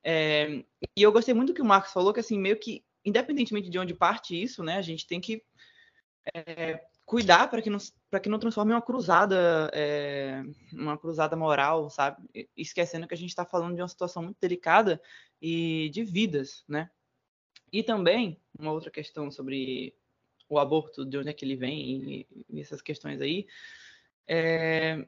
[0.04, 0.64] É,
[0.96, 3.80] e eu gostei muito do que o Marx falou, que assim, meio que, independentemente de
[3.80, 5.44] onde parte isso, né, a gente tem que
[6.36, 7.80] é, cuidar para que não
[8.10, 12.18] para que não transforme uma cruzada é, uma cruzada moral sabe
[12.56, 15.02] esquecendo que a gente está falando de uma situação muito delicada
[15.42, 16.90] e de vidas né
[17.74, 19.96] e também uma outra questão sobre
[20.56, 23.48] o aborto de onde é que ele vem e, e essas questões aí
[24.28, 25.06] é,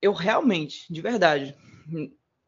[0.00, 1.56] eu realmente de verdade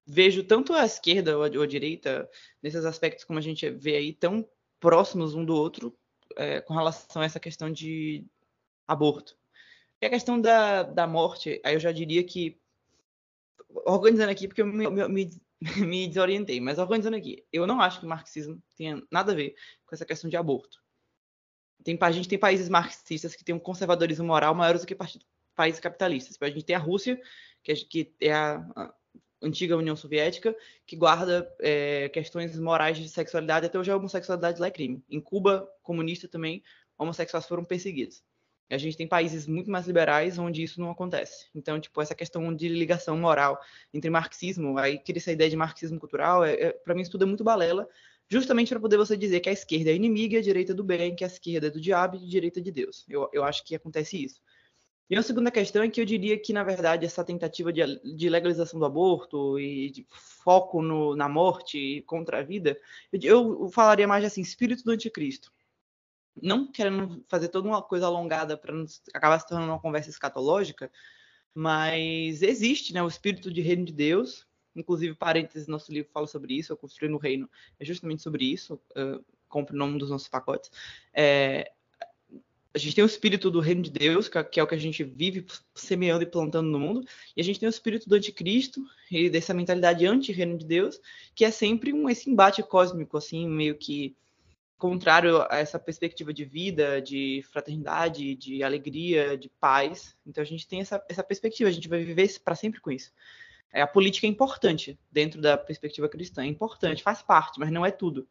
[0.06, 2.28] vejo tanto a esquerda ou a, ou a direita
[2.62, 4.48] nesses aspectos como a gente vê aí tão
[4.78, 5.96] próximos um do outro
[6.36, 8.24] é, com relação a essa questão de
[8.86, 9.36] aborto.
[10.00, 12.58] E a questão da, da morte, aí eu já diria que,
[13.86, 15.30] organizando aqui, porque eu me, me,
[15.78, 19.56] me desorientei, mas organizando aqui, eu não acho que o marxismo tenha nada a ver
[19.86, 20.84] com essa questão de aborto.
[21.84, 24.96] Tem, a gente tem países marxistas que têm um conservadorismo moral maior do que
[25.54, 26.36] países capitalistas.
[26.40, 27.20] A gente tem a Rússia,
[27.62, 28.94] que é, que é a, a
[29.42, 30.54] antiga União Soviética,
[30.86, 33.66] que guarda é, questões morais de sexualidade.
[33.66, 35.02] Até hoje a homossexualidade lá é crime.
[35.08, 36.62] Em Cuba, comunista também,
[36.98, 38.22] homossexuais foram perseguidos.
[38.68, 41.46] A gente tem países muito mais liberais onde isso não acontece.
[41.54, 43.60] Então, tipo, essa questão de ligação moral
[43.94, 47.22] entre marxismo, aí cria essa ideia de marxismo cultural, é, é para mim isso tudo
[47.22, 47.88] é muito balela,
[48.28, 50.84] justamente para poder você dizer que a esquerda é inimiga e a direita é do
[50.84, 53.04] bem, que a esquerda é do diabo e a direita é de Deus.
[53.08, 54.40] Eu, eu acho que acontece isso.
[55.08, 57.82] E a segunda questão é que eu diria que, na verdade, essa tentativa de,
[58.16, 62.76] de legalização do aborto e de foco no, na morte contra a vida,
[63.12, 65.52] eu, eu falaria mais assim, espírito do anticristo
[66.42, 68.74] não querendo fazer toda uma coisa alongada para
[69.14, 70.90] acabar se tornando uma conversa escatológica,
[71.54, 74.46] mas existe né, o espírito de reino de Deus,
[74.76, 77.48] inclusive parênteses, nosso livro fala sobre isso, eu construí no reino,
[77.80, 80.70] é justamente sobre isso, uh, compre o nome dos nossos pacotes.
[81.12, 81.72] É,
[82.74, 85.02] a gente tem o espírito do reino de Deus, que é o que a gente
[85.02, 89.30] vive semeando e plantando no mundo, e a gente tem o espírito do anticristo e
[89.30, 91.00] dessa mentalidade anti-reino de Deus,
[91.34, 94.14] que é sempre um, esse embate cósmico, assim, meio que
[94.76, 100.14] contrário a essa perspectiva de vida, de fraternidade, de alegria, de paz.
[100.26, 103.10] Então a gente tem essa, essa perspectiva, a gente vai viver para sempre com isso.
[103.72, 107.84] É, a política é importante dentro da perspectiva cristã, é importante, faz parte, mas não
[107.84, 108.26] é tudo.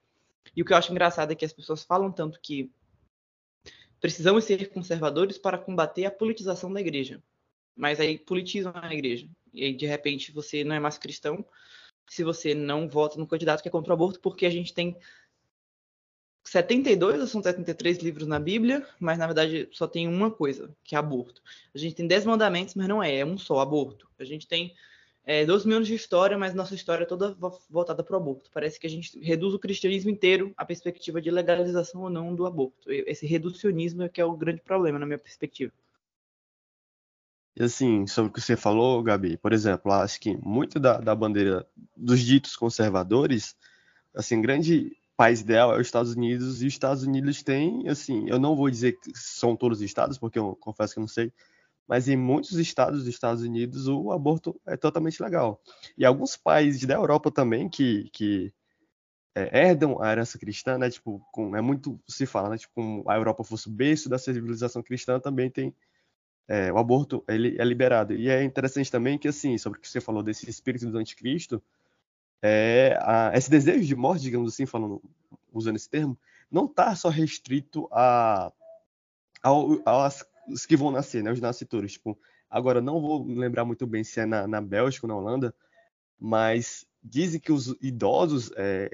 [0.56, 2.72] E o que eu acho engraçado é que as pessoas falam tanto que
[4.00, 7.22] precisamos ser conservadores para combater a politização da igreja.
[7.76, 9.28] Mas aí politizam a igreja.
[9.54, 11.46] E aí, de repente, você não é mais cristão
[12.08, 14.96] se você não vota no candidato que é contra o aborto, porque a gente tem
[16.44, 20.96] 72 ou são 73 livros na Bíblia, mas na verdade só tem uma coisa, que
[20.96, 21.42] é aborto.
[21.74, 24.08] A gente tem 10 mandamentos, mas não é, é um só, aborto.
[24.20, 24.76] A gente tem
[25.26, 27.36] é, 12 mil anos de história, mas nossa história é toda
[27.69, 28.51] voltada para o aborto.
[28.53, 32.45] Parece que a gente reduz o cristianismo inteiro à perspectiva de legalização ou não do
[32.45, 32.91] aborto.
[32.91, 35.73] Esse reducionismo é que é o grande problema, na minha perspectiva.
[37.57, 41.15] E assim, sobre o que você falou, Gabi, por exemplo, acho que muito da, da
[41.15, 41.65] bandeira
[41.95, 43.55] dos ditos conservadores,
[44.13, 48.38] assim, grande país ideal é os Estados Unidos, e os Estados Unidos têm, assim, eu
[48.38, 51.32] não vou dizer que são todos os estados, porque eu confesso que eu não sei,
[51.88, 55.62] mas em muitos estados dos Estados Unidos o aborto é totalmente legal.
[55.98, 58.54] E alguns países da Europa também que, que
[59.36, 60.90] é, herdam a herança cristã, né?
[60.90, 62.58] Tipo, com, é muito se fala, né?
[62.58, 65.76] Tipo, como a Europa fosse o berço da civilização cristã, também tem
[66.48, 68.14] é, o aborto ele é liberado.
[68.14, 71.62] E é interessante também que, assim, sobre o que você falou desse espírito do anticristo,
[72.42, 75.02] é, a, esse desejo de morte, digamos assim, falando,
[75.52, 76.18] usando esse termo,
[76.50, 78.52] não está só restrito a,
[79.42, 79.82] ao,
[80.48, 81.93] aos que vão nascer, né, os nascitores.
[81.93, 82.18] Tipo,
[82.50, 85.54] agora, não vou lembrar muito bem se é na, na Bélgica ou na Holanda,
[86.20, 88.89] mas dizem que os idosos, é,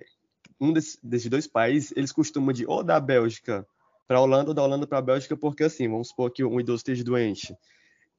[0.60, 3.66] um desse, desses dois países, eles costumam de ou da Bélgica
[4.08, 6.60] para a Holanda ou da Holanda para a Bélgica, porque assim, vamos supor que um
[6.60, 7.56] idoso esteja doente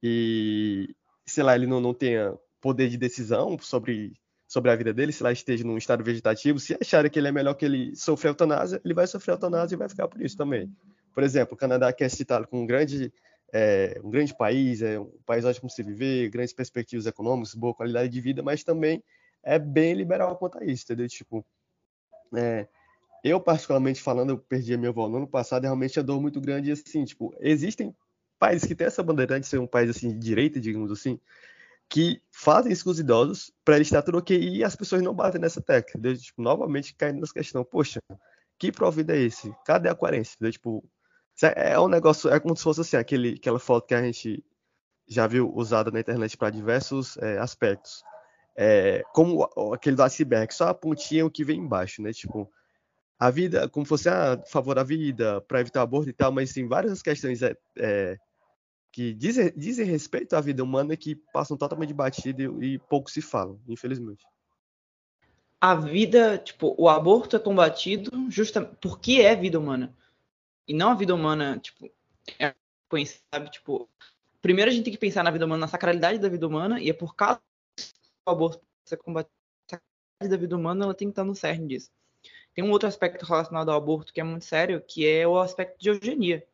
[0.02, 0.94] e,
[1.26, 4.12] sei lá, ele não, não tenha poder de decisão sobre
[4.52, 7.32] sobre a vida dele, se lá esteja num estado vegetativo, se achar que ele é
[7.32, 10.70] melhor que ele sofrer eutanásia, ele vai sofrer eutanásia e vai ficar por isso também.
[11.12, 13.12] Por exemplo, o Canadá quer se citado como um grande,
[13.52, 17.74] é, um grande país, é um país ótimo de se viver, grandes perspectivas econômicas, boa
[17.74, 19.02] qualidade de vida, mas também
[19.42, 21.08] é bem liberal quanto a isso, entendeu?
[21.08, 21.44] Tipo,
[22.34, 22.66] é,
[23.24, 26.40] eu particularmente falando, eu perdi a minha avó no ano passado, realmente a dor muito
[26.40, 27.94] grande, assim, tipo, existem
[28.38, 31.20] países que têm essa bandeira de ser um país, assim, de direita, digamos assim,
[31.88, 35.14] que fazem isso com os idosos para eles estar tudo ok e as pessoas não
[35.14, 35.90] batem nessa tecla.
[35.90, 36.16] Entendeu?
[36.16, 38.00] Tipo, novamente caindo nessa questão, poxa,
[38.58, 39.54] que provida é esse?
[39.64, 40.34] Cadê a coerência?
[40.34, 40.52] Entendeu?
[40.52, 40.84] Tipo,
[41.42, 44.44] é um negócio, é como se fosse assim, aquele, aquela foto que a gente
[45.08, 48.02] já viu usada na internet para diversos é, aspectos.
[48.56, 52.12] É, como aquele do iceberg, só a pontinha o que vem embaixo, né?
[52.12, 52.50] Tipo,
[53.18, 56.52] a vida, como fosse a ah, favor da vida, para evitar aborto e tal, mas
[56.52, 58.16] tem várias questões é, é
[58.92, 63.22] que dizem, dizem respeito à vida humana que passam totalmente batido e, e pouco se
[63.22, 64.22] falam, infelizmente.
[65.58, 69.94] A vida, tipo, o aborto é combatido justamente porque é vida humana.
[70.66, 71.90] E não a vida humana, tipo,
[72.38, 72.54] é
[73.32, 73.50] sabe?
[73.50, 73.88] Tipo,
[74.40, 76.90] primeiro a gente tem que pensar na vida humana, na sacralidade da vida humana, e
[76.90, 77.40] é por causa
[77.78, 79.32] do aborto ser combatido,
[79.66, 81.90] a sacralidade da vida humana, ela tem que estar no cerne disso.
[82.54, 85.80] Tem um outro aspecto relacionado ao aborto que é muito sério, que é o aspecto
[85.80, 86.46] de eugenia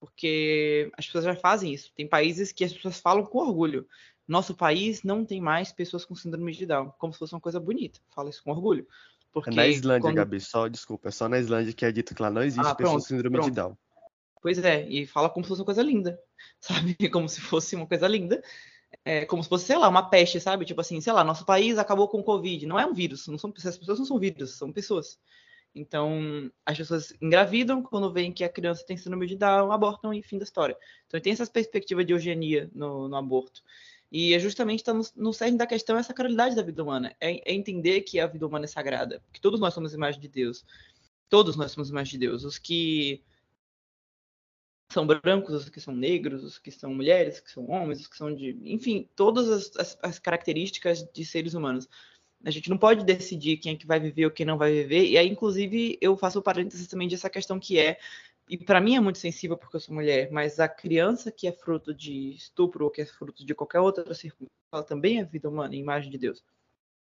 [0.00, 1.92] porque as pessoas já fazem isso.
[1.94, 3.86] Tem países que as pessoas falam com orgulho.
[4.26, 7.58] Nosso país não tem mais pessoas com síndrome de Down, como se fosse uma coisa
[7.58, 8.00] bonita.
[8.10, 8.86] Fala isso com orgulho.
[9.40, 10.16] Porque é na Islândia, quando...
[10.16, 12.74] Gabi, só desculpa, é só na Islândia que é dito que lá não existe ah,
[12.74, 13.50] pessoa com síndrome pronto.
[13.50, 13.76] de Down.
[14.40, 16.18] Pois é, e fala como se fosse uma coisa linda,
[16.60, 16.96] sabe?
[17.10, 18.42] Como se fosse uma coisa linda.
[19.04, 20.64] É, como se fosse, sei lá, uma peste, sabe?
[20.64, 22.66] Tipo assim, sei lá, nosso país acabou com o Covid.
[22.66, 25.18] Não é um vírus, não são, as pessoas não são vírus, são pessoas.
[25.74, 30.22] Então, as pessoas engravidam, quando veem que a criança tem síndrome de Down, abortam e
[30.22, 30.76] fim da história.
[31.06, 33.62] Então, tem essa perspectiva de eugenia no, no aborto.
[34.10, 37.14] E é justamente está no, no cerne da questão essa sacralidade da vida humana.
[37.20, 39.22] É, é, entender que a vida humana é sagrada.
[39.32, 40.64] Que todos nós somos imagem de Deus.
[41.28, 42.44] Todos nós somos imagem de Deus.
[42.44, 43.22] Os que
[44.90, 48.06] são brancos, os que são negros, os que são mulheres, os que são homens, os
[48.06, 48.58] que são de.
[48.64, 51.86] Enfim, todas as, as, as características de seres humanos.
[52.44, 55.04] A gente não pode decidir quem é que vai viver ou quem não vai viver.
[55.06, 57.98] E aí, inclusive, eu faço o parênteses também dessa questão que é,
[58.48, 61.52] e para mim é muito sensível porque eu sou mulher, mas a criança que é
[61.52, 65.48] fruto de estupro ou que é fruto de qualquer outra circunstância, ela também é vida
[65.48, 66.44] humana, imagem de Deus.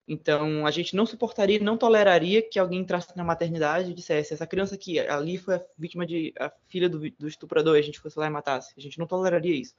[0.06, 4.46] Então, a gente não suportaria, não toleraria que alguém entrasse na maternidade e dissesse essa
[4.46, 8.00] criança aqui, ali foi a vítima de a filha do, do estuprador, e a gente
[8.00, 8.74] fosse lá e matasse.
[8.76, 9.74] A gente não toleraria isso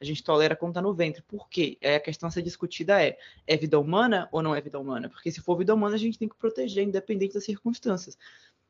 [0.00, 1.22] a gente tolera quando está no ventre.
[1.22, 1.78] Por quê?
[1.80, 5.08] É, a questão a ser discutida é, é vida humana ou não é vida humana?
[5.08, 8.16] Porque se for vida humana, a gente tem que proteger, independente das circunstâncias.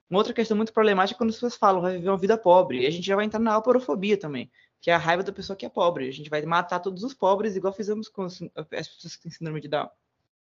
[0.08, 2.82] Uma outra questão muito problemática é quando as pessoas falam, vai viver uma vida pobre.
[2.82, 4.50] E a gente já vai entrar na aporofobia também,
[4.80, 6.08] que é a raiva da pessoa que é pobre.
[6.08, 8.38] A gente vai matar todos os pobres, igual fizemos com as
[8.68, 9.90] pessoas que têm síndrome de Down.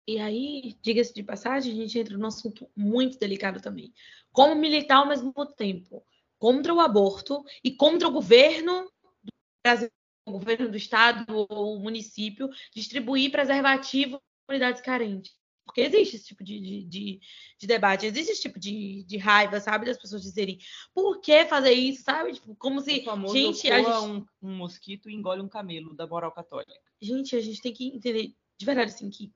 [0.06, 3.92] E aí, diga-se de passagem, a gente entra num assunto muito delicado também.
[4.32, 6.04] Como militar ao mesmo tempo
[6.38, 8.84] contra o aborto e contra o governo
[9.24, 9.32] do
[9.64, 9.90] Brasil
[10.26, 15.32] o governo do estado ou município distribuir preservativo para unidades carentes.
[15.76, 17.20] Porque existe esse tipo de, de, de,
[17.58, 19.84] de, debate, existe esse tipo de, de raiva, sabe?
[19.84, 20.58] Das pessoas dizerem
[20.94, 22.32] por que fazer isso, sabe?
[22.32, 23.00] Tipo, como se.
[23.00, 23.90] O famoso gente, a gente...
[23.90, 26.72] Um, um mosquito e engole um camelo da moral católica.
[26.98, 29.30] Gente, a gente tem que entender de verdade assim que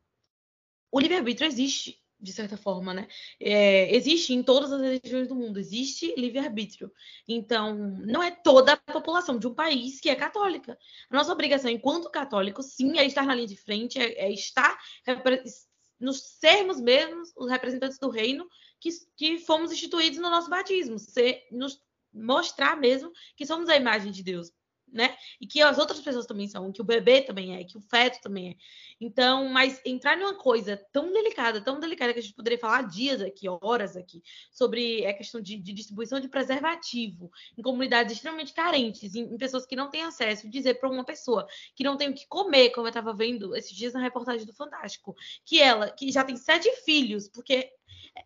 [0.91, 3.09] o livre-arbítrio existe de certa forma, né?
[3.39, 6.93] É, existe em todas as religiões do mundo, existe livre-arbítrio.
[7.27, 10.79] Então, não é toda a população de um país que é católica.
[11.09, 14.79] A nossa obrigação, enquanto católicos, sim, é estar na linha de frente, é, é estar,
[16.01, 18.49] nos sermos mesmos os representantes do reino
[18.81, 21.81] que, que fomos instituídos no nosso batismo, ser, nos
[22.13, 24.51] mostrar mesmo que somos a imagem de Deus.
[24.93, 25.17] Né?
[25.41, 28.21] E que as outras pessoas também são, que o bebê também é, que o feto
[28.21, 28.55] também é.
[29.01, 33.21] Então, mas entrar numa coisa tão delicada, tão delicada que a gente poderia falar dias
[33.23, 39.15] aqui, horas aqui, sobre a questão de, de distribuição de preservativo em comunidades extremamente carentes,
[39.15, 42.15] em, em pessoas que não têm acesso, dizer para uma pessoa que não tem o
[42.15, 45.15] que comer, como eu estava vendo esses dias na reportagem do Fantástico,
[45.45, 47.73] que ela, que já tem sete filhos, porque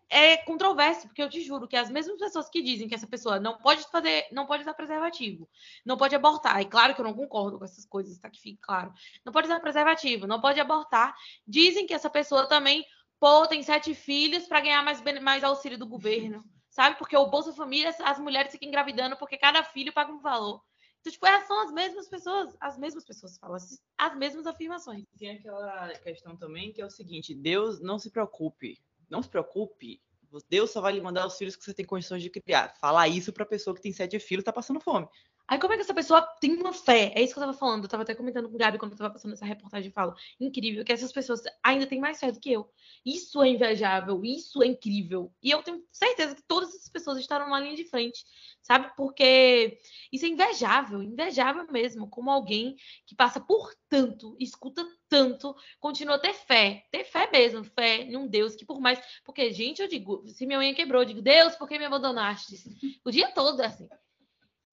[0.09, 3.39] é controverso, porque eu te juro que as mesmas pessoas que dizem que essa pessoa
[3.39, 5.49] não pode fazer, não pode usar preservativo,
[5.85, 8.59] não pode abortar, e claro que eu não concordo com essas coisas, tá que fique
[8.61, 8.93] claro,
[9.23, 11.15] não pode usar preservativo, não pode abortar,
[11.47, 12.85] dizem que essa pessoa também,
[13.19, 16.97] pô, tem sete filhos para ganhar mais, mais auxílio do governo, sabe?
[16.97, 20.61] Porque o Bolsa Família, as mulheres ficam engravidando porque cada filho paga um valor.
[20.99, 23.57] Então, tipo, é, são as mesmas pessoas, as mesmas pessoas falam
[23.97, 25.05] as mesmas afirmações.
[25.19, 28.79] Tem aquela questão também que é o seguinte: Deus não se preocupe
[29.09, 30.01] não se preocupe,
[30.49, 32.75] Deus só vai lhe mandar os filhos que você tem condições de criar.
[32.79, 35.07] Falar isso para pessoa que tem sete filhos e tá passando fome.
[35.47, 37.11] Aí como é que essa pessoa tem uma fé?
[37.15, 37.83] É isso que eu tava falando.
[37.83, 39.91] Eu tava até comentando com o Gabi quando eu tava passando essa reportagem.
[39.91, 42.67] Falo, incrível, que essas pessoas ainda têm mais fé do que eu.
[43.05, 45.31] Isso é invejável, isso é incrível.
[45.43, 48.25] E eu tenho certeza que todas essas pessoas estarão na linha de frente,
[48.61, 48.91] sabe?
[48.97, 49.77] Porque
[50.11, 52.09] isso é invejável, invejável mesmo.
[52.09, 52.75] Como alguém
[53.05, 56.85] que passa por tanto, escuta tanto, continua a ter fé.
[56.91, 58.99] Ter fé mesmo, fé em um Deus que por mais...
[59.23, 62.55] Porque, gente, eu digo, se minha unha quebrou, eu digo, Deus, por que me abandonaste?
[63.03, 63.87] O dia todo, assim.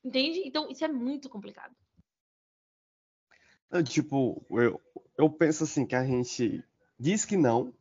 [0.04, 0.42] Entende?
[0.44, 1.74] Então, isso é muito complicado.
[3.84, 4.80] Tipo, eu,
[5.16, 6.62] eu penso assim, que a gente
[6.98, 7.72] diz que não,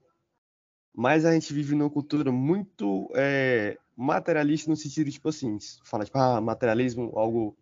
[0.94, 6.18] mas a gente vive numa cultura muito é, materialista no sentido, tipo assim, fala, tipo,
[6.18, 7.58] ah, materialismo, algo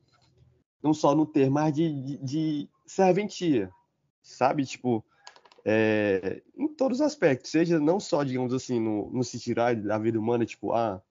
[0.82, 3.72] não só no ter, mas de, de, de serventia,
[4.22, 4.64] sabe?
[4.66, 5.04] Tipo,
[5.66, 9.98] é, em todos os aspectos, seja não só, digamos assim, no, no se tirar da
[9.98, 11.02] vida humana, tipo, ah,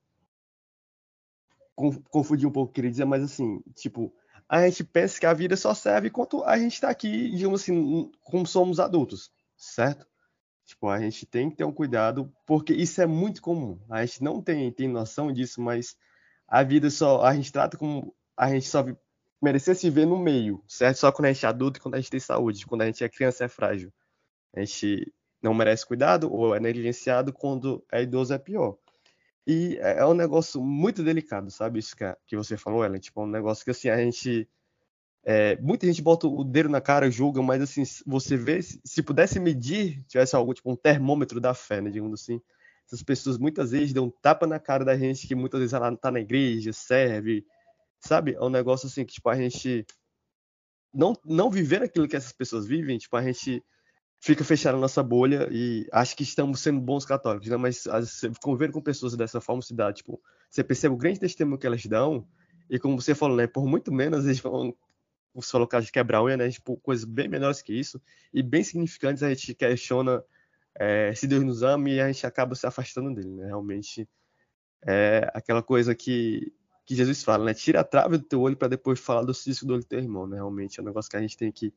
[2.09, 4.13] confundir um pouco o que ele dizer, mas assim, tipo,
[4.47, 8.11] a gente pensa que a vida só serve enquanto a gente está aqui, digamos assim,
[8.21, 10.07] como somos adultos, certo?
[10.65, 13.79] Tipo, a gente tem que ter um cuidado, porque isso é muito comum.
[13.89, 15.95] A gente não tem, tem noção disso, mas
[16.47, 18.85] a vida só, a gente trata como a gente só
[19.41, 20.97] merecer se ver no meio, certo?
[20.97, 23.03] Só quando a gente é adulto e quando a gente tem saúde, quando a gente
[23.03, 23.91] é criança é frágil.
[24.55, 25.11] A gente
[25.41, 28.77] não merece cuidado ou é negligenciado quando é idoso é pior.
[29.49, 31.79] E é, é um negócio muito delicado, sabe?
[31.79, 32.99] Isso que, que você falou, Ellen.
[32.99, 34.47] Tipo, é um negócio que assim, a gente.
[35.23, 39.39] É, muita gente bota o dedo na cara, julga, mas assim, você vê, se pudesse
[39.39, 42.39] medir, tivesse algo tipo um termômetro da fé, né, digamos assim,
[42.85, 45.93] essas pessoas muitas vezes dão um tapa na cara da gente que muitas vezes ela
[45.97, 47.45] tá na igreja, serve,
[47.99, 48.35] sabe?
[48.35, 49.85] É um negócio assim que tipo a gente
[50.93, 53.63] não não viver aquilo que essas pessoas vivem, tipo a gente
[54.19, 57.57] fica fechado na nossa bolha e acho que estamos sendo bons católicos, né?
[57.57, 57.85] Mas
[58.41, 61.85] conviver com pessoas dessa forma se dá, tipo, você percebe o grande testemunho que elas
[61.85, 62.27] dão
[62.69, 63.47] e como você falou, né?
[63.47, 64.75] Por muito menos eles vão,
[65.41, 66.49] falou caso de quebrar unha, né?
[66.49, 68.01] Tipo, coisas bem menores que isso
[68.33, 70.21] e bem significantes a gente questiona
[70.75, 73.45] é, se Deus nos ama e a gente acaba se afastando dele, né?
[73.47, 74.07] Realmente
[74.85, 76.53] é aquela coisa que
[76.85, 77.53] que Jesus fala, né?
[77.53, 79.99] Tira a trave do teu olho para depois falar do cisco do olho do teu
[79.99, 80.37] irmão, né?
[80.37, 81.71] Realmente é um negócio que a gente tem que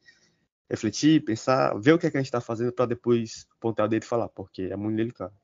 [0.73, 3.89] refletir, pensar, ver o que, é que a gente está fazendo para depois apontar o
[3.89, 5.35] dedo e falar, porque é muito delicado.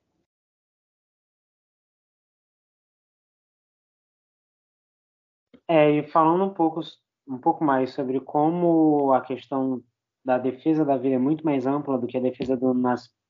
[5.69, 6.81] É, e falando um pouco,
[7.29, 9.83] um pouco mais sobre como a questão
[10.25, 12.75] da defesa da vida é muito mais ampla do que a defesa do,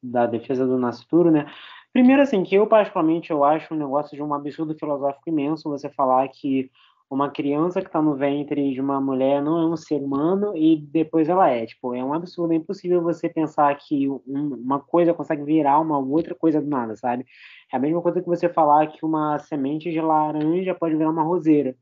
[0.00, 1.46] da defesa do nascituro, né?
[1.92, 5.88] Primeiro, assim, que eu particularmente eu acho um negócio de um absurdo filosófico imenso você
[5.88, 6.70] falar que
[7.10, 10.76] uma criança que está no ventre de uma mulher não é um ser humano e
[10.76, 11.64] depois ela é.
[11.64, 15.98] Tipo, é um absurdo, é impossível você pensar que um, uma coisa consegue virar uma
[15.98, 17.24] outra coisa do nada, sabe?
[17.72, 21.22] É a mesma coisa que você falar que uma semente de laranja pode virar uma
[21.22, 21.74] roseira.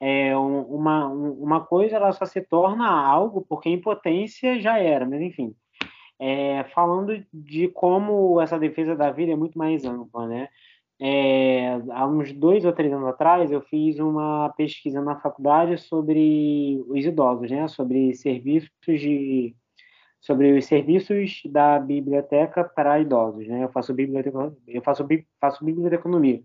[0.00, 5.06] É um, uma, uma coisa ela só se torna algo porque a impotência já era,
[5.06, 5.54] mas enfim.
[6.18, 10.48] É, falando de como essa defesa da vida é muito mais ampla, né?
[11.04, 16.80] É, há uns dois ou três anos atrás, eu fiz uma pesquisa na faculdade sobre
[16.86, 17.66] os idosos, né?
[17.66, 19.56] Sobre serviços de
[20.20, 23.64] sobre os serviços da biblioteca para idosos, né?
[23.64, 25.04] Eu faço biblioteca, eu faço
[25.40, 26.40] faço biblioteconomia.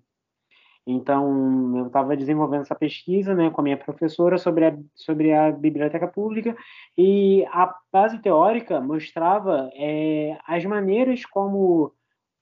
[0.88, 5.52] Então, eu estava desenvolvendo essa pesquisa, né, com a minha professora sobre a sobre a
[5.52, 6.56] biblioteca pública
[6.98, 11.94] e a base teórica mostrava é, as maneiras como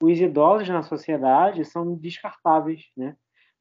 [0.02, 3.16] os idosos na sociedade são descartáveis, né?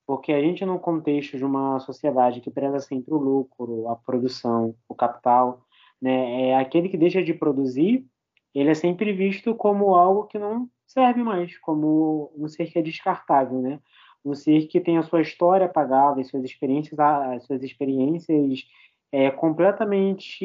[0.07, 4.75] Porque a gente, no contexto de uma sociedade que preza sempre o lucro, a produção,
[4.89, 5.65] o capital,
[6.01, 6.51] né?
[6.51, 8.07] É aquele que deixa de produzir,
[8.55, 12.83] ele é sempre visto como algo que não serve mais, como um ser que é
[12.83, 13.81] descartável, né?
[14.25, 18.65] Um ser que tem a sua história apagada, as suas experiências, as suas experiências
[19.13, 20.45] é, completamente,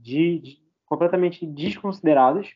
[0.00, 2.54] de, de, completamente desconsiderados,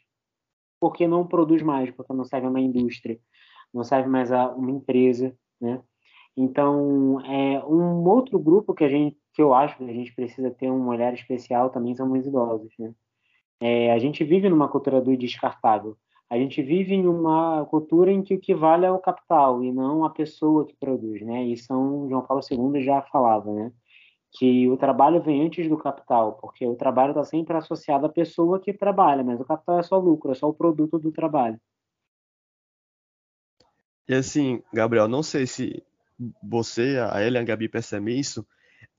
[0.80, 3.18] porque não produz mais, porque não serve uma indústria,
[3.72, 5.80] não serve mais a uma empresa, né?
[6.36, 10.50] Então, é um outro grupo que a gente, que eu acho que a gente precisa
[10.50, 12.94] ter um olhar especial também são os idosos, né?
[13.60, 15.96] É, a gente vive numa cultura do descartável.
[16.28, 19.72] A gente vive em uma cultura em que o que vale é o capital e
[19.72, 21.44] não a pessoa que produz, né?
[21.44, 23.72] E São João Paulo II já falava, né?
[24.38, 28.60] Que o trabalho vem antes do capital, porque o trabalho está sempre associado à pessoa
[28.60, 31.58] que trabalha, mas o capital é só lucro, é só o produto do trabalho.
[34.08, 35.82] E assim, Gabriel, não sei se
[36.42, 38.46] você, a Ellen, a Gabi percebem isso.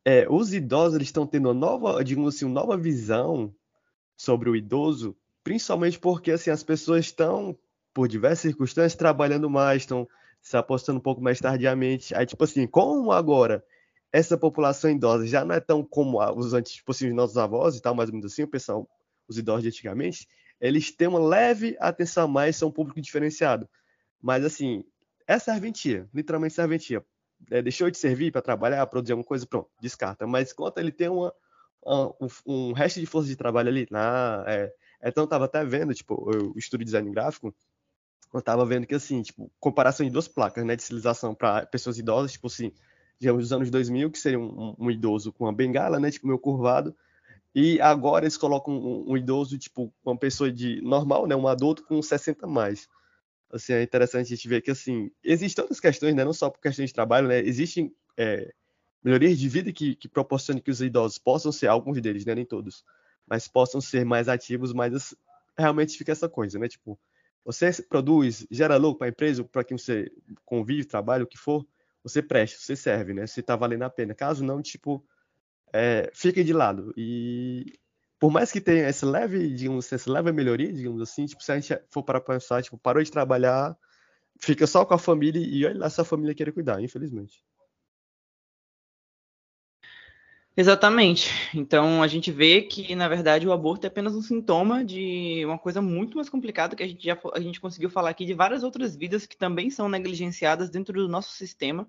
[0.03, 3.53] É, os idosos eles estão tendo uma nova, digamos assim, uma nova visão
[4.15, 5.15] sobre o idoso
[5.47, 7.57] principalmente porque assim as pessoas estão
[7.93, 10.05] por diversas circunstâncias trabalhando mais, estão
[10.41, 12.13] se apostando um pouco mais tardiamente.
[12.13, 13.63] Aí tipo assim, como agora
[14.17, 17.75] essa população idosa já não é tão como os antigos, tipo assim, os nossos avós
[17.75, 18.89] e tal, mais ou menos assim, o pessoal,
[19.27, 20.27] os idosos de antigamente,
[20.59, 23.69] eles têm uma leve atenção mais, são um público diferenciado.
[24.19, 24.83] Mas assim,
[25.27, 27.05] é serventia, literalmente serventia.
[27.51, 30.25] É, deixou de servir para trabalhar, produzir alguma coisa, pronto, descarta.
[30.25, 31.31] Mas enquanto ele tem uma,
[31.85, 35.63] uma um, um, resto de força de trabalho ali, na, é, então eu tava até
[35.63, 37.55] vendo, tipo, eu estudo design gráfico,
[38.33, 41.99] eu tava vendo que assim, tipo, comparação de duas placas, né, de civilização para pessoas
[41.99, 42.73] idosas, tipo assim,
[43.19, 46.39] digamos dos anos 2000, que seria um, um, idoso com uma bengala, né, tipo meio
[46.39, 46.95] curvado,
[47.53, 51.83] e agora eles colocam um, um, idoso, tipo, uma pessoa de normal, né, um adulto
[51.83, 52.87] com 60 mais.
[53.51, 56.61] Assim, é interessante a gente ver que, assim, existem outras questões, né, não só por
[56.61, 58.53] questões de trabalho, né, existem é,
[59.03, 62.45] melhorias de vida que, que proporcionam que os idosos possam ser, alguns deles, né, nem
[62.45, 62.83] todos,
[63.25, 65.15] mas possam ser mais ativos, mas
[65.57, 66.67] realmente fica essa coisa, né?
[66.67, 66.97] Tipo,
[67.43, 70.11] você produz, gera lucro para a empresa, para quem você
[70.45, 71.65] convive, trabalha, o que for,
[72.03, 73.27] você presta, você serve, né?
[73.27, 74.13] Se está valendo a pena.
[74.13, 75.05] Caso não, tipo,
[75.73, 76.93] é, de lado.
[76.95, 77.73] E
[78.19, 81.59] por mais que tenha essa leve, digamos, essa leve melhoria, digamos assim, tipo, se a
[81.59, 83.77] gente for para pensar, tipo, parou de trabalhar,
[84.39, 87.43] fica só com a família e olha lá se a família querer cuidar, infelizmente.
[90.59, 91.29] Exatamente.
[91.53, 95.59] Então a gente vê que, na verdade, o aborto é apenas um sintoma de uma
[95.59, 98.63] coisa muito mais complicada que a gente já a gente conseguiu falar aqui de várias
[98.63, 101.87] outras vidas que também são negligenciadas dentro do nosso sistema.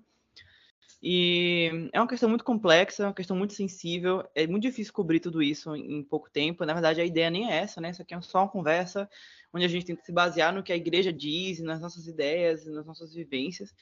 [1.01, 5.19] E é uma questão muito complexa, é uma questão muito sensível, é muito difícil cobrir
[5.19, 6.65] tudo isso em pouco tempo.
[6.65, 7.89] Na verdade, a ideia nem é essa, né?
[7.89, 9.09] Isso aqui é só uma conversa
[9.51, 12.85] onde a gente tenta se basear no que a igreja diz, nas nossas ideias, nas
[12.85, 13.73] nossas vivências.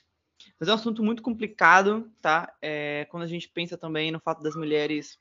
[0.59, 2.53] Mas é um assunto muito complicado, tá?
[2.61, 5.17] É, quando a gente pensa também no fato das mulheres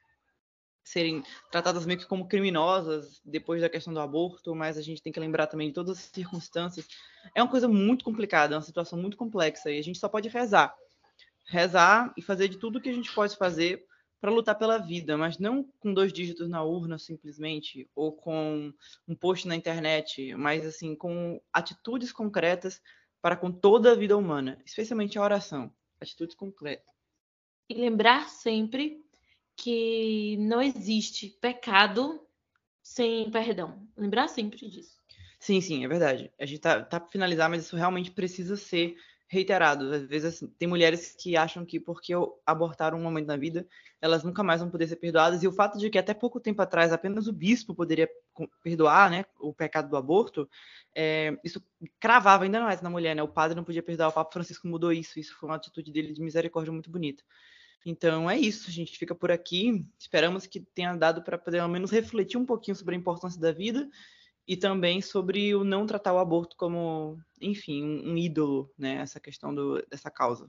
[0.86, 5.12] serem tratadas meio que como criminosas depois da questão do aborto, mas a gente tem
[5.12, 6.86] que lembrar também de todas as circunstâncias.
[7.34, 10.28] É uma coisa muito complicada, é uma situação muito complexa e a gente só pode
[10.28, 10.72] rezar.
[11.48, 13.84] Rezar e fazer de tudo que a gente pode fazer
[14.20, 18.72] para lutar pela vida, mas não com dois dígitos na urna simplesmente, ou com
[19.06, 22.80] um post na internet, mas assim com atitudes concretas
[23.20, 25.72] para com toda a vida humana, especialmente a oração.
[26.00, 26.94] Atitudes concretas.
[27.68, 29.02] E lembrar sempre
[29.56, 32.20] que não existe pecado
[32.82, 33.88] sem perdão.
[33.96, 35.00] Lembrar sempre disso.
[35.40, 36.30] Sim, sim, é verdade.
[36.38, 38.96] A gente tá, tá para finalizar, mas isso realmente precisa ser
[39.28, 39.92] reiterado.
[39.92, 42.12] Às vezes assim, tem mulheres que acham que porque
[42.44, 43.66] abortaram um momento na vida,
[44.00, 45.42] elas nunca mais vão poder ser perdoadas.
[45.42, 48.08] E o fato de que até pouco tempo atrás apenas o bispo poderia
[48.62, 50.48] perdoar né, o pecado do aborto,
[50.94, 51.62] é, isso
[51.98, 53.14] cravava ainda mais na mulher.
[53.16, 53.22] Né?
[53.22, 55.18] O padre não podia perdoar, o Papa Francisco mudou isso.
[55.18, 57.22] Isso foi uma atitude dele de misericórdia muito bonita.
[57.84, 59.86] Então é isso, a gente fica por aqui.
[59.98, 63.52] Esperamos que tenha dado para poder ao menos refletir um pouquinho sobre a importância da
[63.52, 63.88] vida
[64.46, 68.96] e também sobre o não tratar o aborto como, enfim, um, ídolo, né?
[68.96, 70.48] Essa questão do, dessa causa.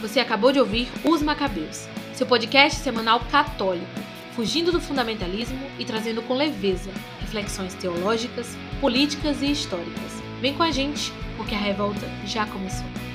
[0.00, 3.86] Você acabou de ouvir Os Macabeus, seu podcast semanal católico,
[4.34, 8.48] fugindo do fundamentalismo e trazendo com leveza reflexões teológicas,
[8.80, 10.12] políticas e históricas.
[10.40, 13.13] Vem com a gente, porque a revolta já começou.